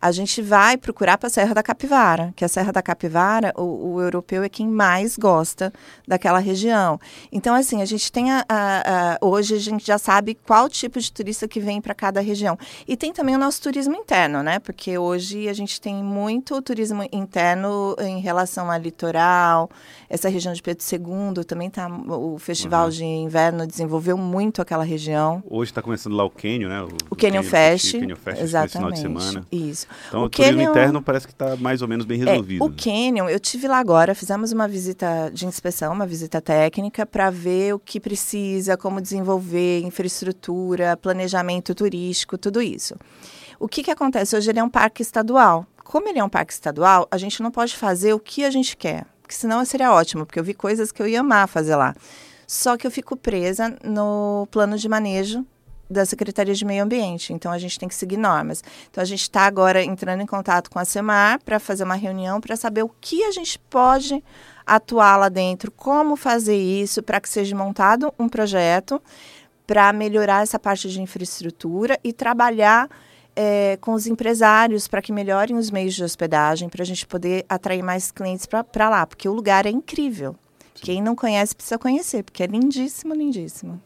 A 0.00 0.10
gente 0.12 0.40
vai 0.40 0.76
procurar 0.78 1.18
para 1.18 1.26
a 1.26 1.30
Serra 1.30 1.54
da 1.54 1.62
Capivara, 1.62 2.32
que 2.34 2.44
a 2.44 2.48
Serra 2.48 2.72
da 2.72 2.80
Capivara, 2.80 3.52
o, 3.56 3.94
o, 3.94 4.00
europeu 4.00 4.42
é 4.42 4.48
quem 4.48 4.66
mais 4.66 5.16
gosta 5.16 5.70
daquela 6.08 6.38
região. 6.38 6.98
Então, 7.30 7.54
assim, 7.54 7.82
a 7.82 7.84
gente 7.84 8.10
tem 8.10 8.30
a, 8.30 8.44
a, 8.48 9.14
a, 9.14 9.18
hoje 9.20 9.54
a 9.54 9.58
gente 9.58 9.86
já 9.86 9.98
sabe 9.98 10.34
qual 10.34 10.68
tipo 10.70 10.98
de 10.98 11.12
turista 11.12 11.46
que 11.46 11.60
vem 11.60 11.82
para 11.82 11.94
cada 11.94 12.20
região. 12.20 12.58
E 12.88 12.96
tem 12.96 13.12
também 13.12 13.34
o 13.34 13.38
nosso 13.38 13.60
turismo 13.60 13.94
interno, 13.94 14.42
né? 14.42 14.58
Porque 14.58 14.96
hoje 14.96 15.48
a 15.48 15.52
gente 15.52 15.78
tem 15.80 16.02
muito 16.02 16.62
turismo 16.62 17.06
interno 17.12 17.94
em 18.00 18.20
relação 18.20 18.70
ao 18.70 18.78
litoral, 18.78 19.68
essa 20.08 20.28
região 20.28 20.54
de 20.54 20.62
Pedro 20.62 20.82
II 20.82 21.44
também 21.44 21.68
tá 21.68 21.88
o 21.88 22.38
festival 22.38 22.84
uhum. 22.86 22.90
de 22.90 23.04
inverno 23.04 23.66
desenvolveu 23.66 24.16
muito 24.16 24.62
aquela 24.62 24.84
região. 24.84 25.42
Hoje 25.48 25.70
está 25.70 25.82
começando 25.82 26.14
lá 26.14 26.24
o 26.24 26.30
Canyon, 26.30 26.68
né? 26.68 26.82
O, 26.82 26.88
o 27.10 27.16
Canyon, 27.16 27.42
Fest, 27.42 27.92
Canyon 27.92 28.16
Fest, 28.16 28.40
exatamente. 28.40 28.72
Final 28.72 28.92
de 28.92 28.98
semana. 28.98 29.46
Isso. 29.52 29.86
Então 30.08 30.22
o, 30.22 30.24
o 30.24 30.28
turismo 30.28 30.56
Canyon, 30.56 30.70
interno 30.70 31.02
parece 31.02 31.26
que 31.26 31.32
está 31.32 31.56
mais 31.56 31.82
ou 31.82 31.88
menos 31.88 32.04
bem 32.04 32.18
resolvido. 32.18 32.64
É, 32.64 32.66
o 32.66 32.70
Canyon, 32.70 33.28
eu 33.28 33.40
tive 33.40 33.68
lá 33.68 33.78
agora, 33.78 34.14
fizemos 34.14 34.52
uma 34.52 34.66
visita 34.68 35.30
de 35.32 35.46
inspeção, 35.46 35.92
uma 35.92 36.06
visita 36.06 36.40
técnica 36.40 37.04
para 37.06 37.30
ver 37.30 37.74
o 37.74 37.78
que 37.78 38.00
precisa, 38.00 38.76
como 38.76 39.00
desenvolver, 39.00 39.80
infraestrutura, 39.82 40.96
planejamento 40.96 41.74
turístico, 41.74 42.38
tudo 42.38 42.60
isso. 42.60 42.94
O 43.58 43.68
que, 43.68 43.82
que 43.82 43.90
acontece? 43.90 44.36
Hoje 44.36 44.50
ele 44.50 44.58
é 44.58 44.64
um 44.64 44.70
parque 44.70 45.02
estadual. 45.02 45.66
Como 45.84 46.08
ele 46.08 46.18
é 46.18 46.24
um 46.24 46.28
parque 46.28 46.52
estadual, 46.52 47.06
a 47.10 47.18
gente 47.18 47.42
não 47.42 47.50
pode 47.50 47.76
fazer 47.76 48.12
o 48.14 48.20
que 48.20 48.44
a 48.44 48.50
gente 48.50 48.76
quer, 48.76 49.04
porque 49.20 49.34
senão 49.34 49.64
seria 49.64 49.92
ótimo, 49.92 50.24
porque 50.24 50.38
eu 50.38 50.44
vi 50.44 50.54
coisas 50.54 50.92
que 50.92 51.02
eu 51.02 51.06
ia 51.06 51.20
amar 51.20 51.48
fazer 51.48 51.76
lá. 51.76 51.94
Só 52.46 52.76
que 52.76 52.86
eu 52.86 52.90
fico 52.90 53.16
presa 53.16 53.76
no 53.84 54.48
plano 54.50 54.76
de 54.76 54.88
manejo 54.88 55.46
da 55.90 56.06
Secretaria 56.06 56.54
de 56.54 56.64
Meio 56.64 56.84
Ambiente. 56.84 57.32
Então 57.32 57.50
a 57.50 57.58
gente 57.58 57.78
tem 57.78 57.88
que 57.88 57.94
seguir 57.94 58.16
normas. 58.16 58.62
Então 58.90 59.02
a 59.02 59.04
gente 59.04 59.22
está 59.22 59.42
agora 59.42 59.82
entrando 59.82 60.22
em 60.22 60.26
contato 60.26 60.70
com 60.70 60.78
a 60.78 60.84
SEMAR 60.84 61.40
para 61.44 61.58
fazer 61.58 61.84
uma 61.84 61.96
reunião 61.96 62.40
para 62.40 62.56
saber 62.56 62.84
o 62.84 62.90
que 63.00 63.24
a 63.24 63.32
gente 63.32 63.58
pode 63.58 64.22
atuar 64.64 65.16
lá 65.16 65.28
dentro, 65.28 65.70
como 65.72 66.14
fazer 66.14 66.56
isso 66.56 67.02
para 67.02 67.20
que 67.20 67.28
seja 67.28 67.56
montado 67.56 68.14
um 68.18 68.28
projeto 68.28 69.02
para 69.66 69.92
melhorar 69.92 70.42
essa 70.42 70.58
parte 70.58 70.88
de 70.88 71.00
infraestrutura 71.00 71.98
e 72.04 72.12
trabalhar 72.12 72.88
é, 73.34 73.78
com 73.80 73.92
os 73.92 74.06
empresários 74.06 74.88
para 74.88 75.00
que 75.02 75.12
melhorem 75.12 75.56
os 75.56 75.70
meios 75.70 75.94
de 75.94 76.04
hospedagem, 76.04 76.68
para 76.68 76.82
a 76.82 76.86
gente 76.86 77.06
poder 77.06 77.44
atrair 77.48 77.82
mais 77.82 78.10
clientes 78.10 78.46
para 78.46 78.88
lá, 78.88 79.06
porque 79.06 79.28
o 79.28 79.32
lugar 79.32 79.66
é 79.66 79.70
incrível. 79.70 80.36
Quem 80.74 81.02
não 81.02 81.14
conhece 81.14 81.54
precisa 81.54 81.78
conhecer, 81.78 82.22
porque 82.22 82.42
é 82.42 82.46
lindíssimo, 82.46 83.14
lindíssimo. 83.14 83.80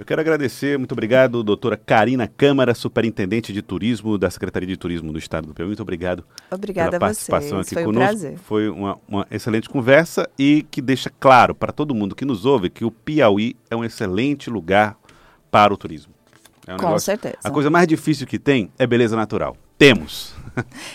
Eu 0.00 0.06
quero 0.06 0.18
agradecer, 0.22 0.78
muito 0.78 0.92
obrigado, 0.92 1.42
doutora 1.42 1.76
Karina 1.76 2.26
Câmara, 2.26 2.74
superintendente 2.74 3.52
de 3.52 3.60
turismo 3.60 4.16
da 4.16 4.30
Secretaria 4.30 4.66
de 4.66 4.74
Turismo 4.74 5.12
do 5.12 5.18
Estado 5.18 5.48
do 5.48 5.52
Piauí. 5.52 5.66
Muito 5.68 5.82
obrigado 5.82 6.24
Obrigada 6.50 6.92
pela 6.92 7.00
participação 7.00 7.58
vocês. 7.58 7.66
aqui 7.66 7.74
Foi 7.74 7.84
conosco. 7.84 8.04
Um 8.04 8.08
prazer. 8.08 8.38
Foi 8.38 8.70
uma, 8.70 8.98
uma 9.06 9.26
excelente 9.30 9.68
conversa 9.68 10.26
e 10.38 10.64
que 10.70 10.80
deixa 10.80 11.12
claro 11.20 11.54
para 11.54 11.70
todo 11.70 11.94
mundo 11.94 12.16
que 12.16 12.24
nos 12.24 12.46
ouve 12.46 12.70
que 12.70 12.82
o 12.82 12.90
Piauí 12.90 13.54
é 13.68 13.76
um 13.76 13.84
excelente 13.84 14.48
lugar 14.48 14.96
para 15.50 15.70
o 15.74 15.76
turismo. 15.76 16.14
É 16.66 16.72
um 16.72 16.78
Com 16.78 16.86
negócio, 16.86 17.04
certeza. 17.04 17.36
A 17.44 17.50
coisa 17.50 17.68
mais 17.68 17.86
difícil 17.86 18.26
que 18.26 18.38
tem 18.38 18.72
é 18.78 18.86
beleza 18.86 19.14
natural. 19.14 19.54
Temos. 19.76 20.32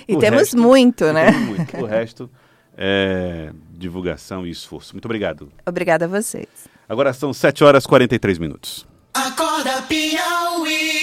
E 0.08 0.18
temos 0.18 0.40
resto, 0.40 0.58
muito, 0.58 1.06
né? 1.14 1.32
Temos 1.32 1.48
muito. 1.48 1.78
O 1.78 1.86
resto 1.86 2.28
é, 2.76 3.52
divulgação 3.70 4.48
e 4.48 4.50
esforço. 4.50 4.96
Muito 4.96 5.06
obrigado. 5.06 5.52
Obrigada 5.64 6.06
a 6.06 6.08
vocês. 6.08 6.48
Agora 6.90 7.14
são 7.14 7.32
7 7.32 7.64
horas 7.64 7.84
e 7.84 7.88
43 7.88 8.40
minutos. 8.40 8.95
Acorda 9.16 9.82
Piauí. 9.88 10.96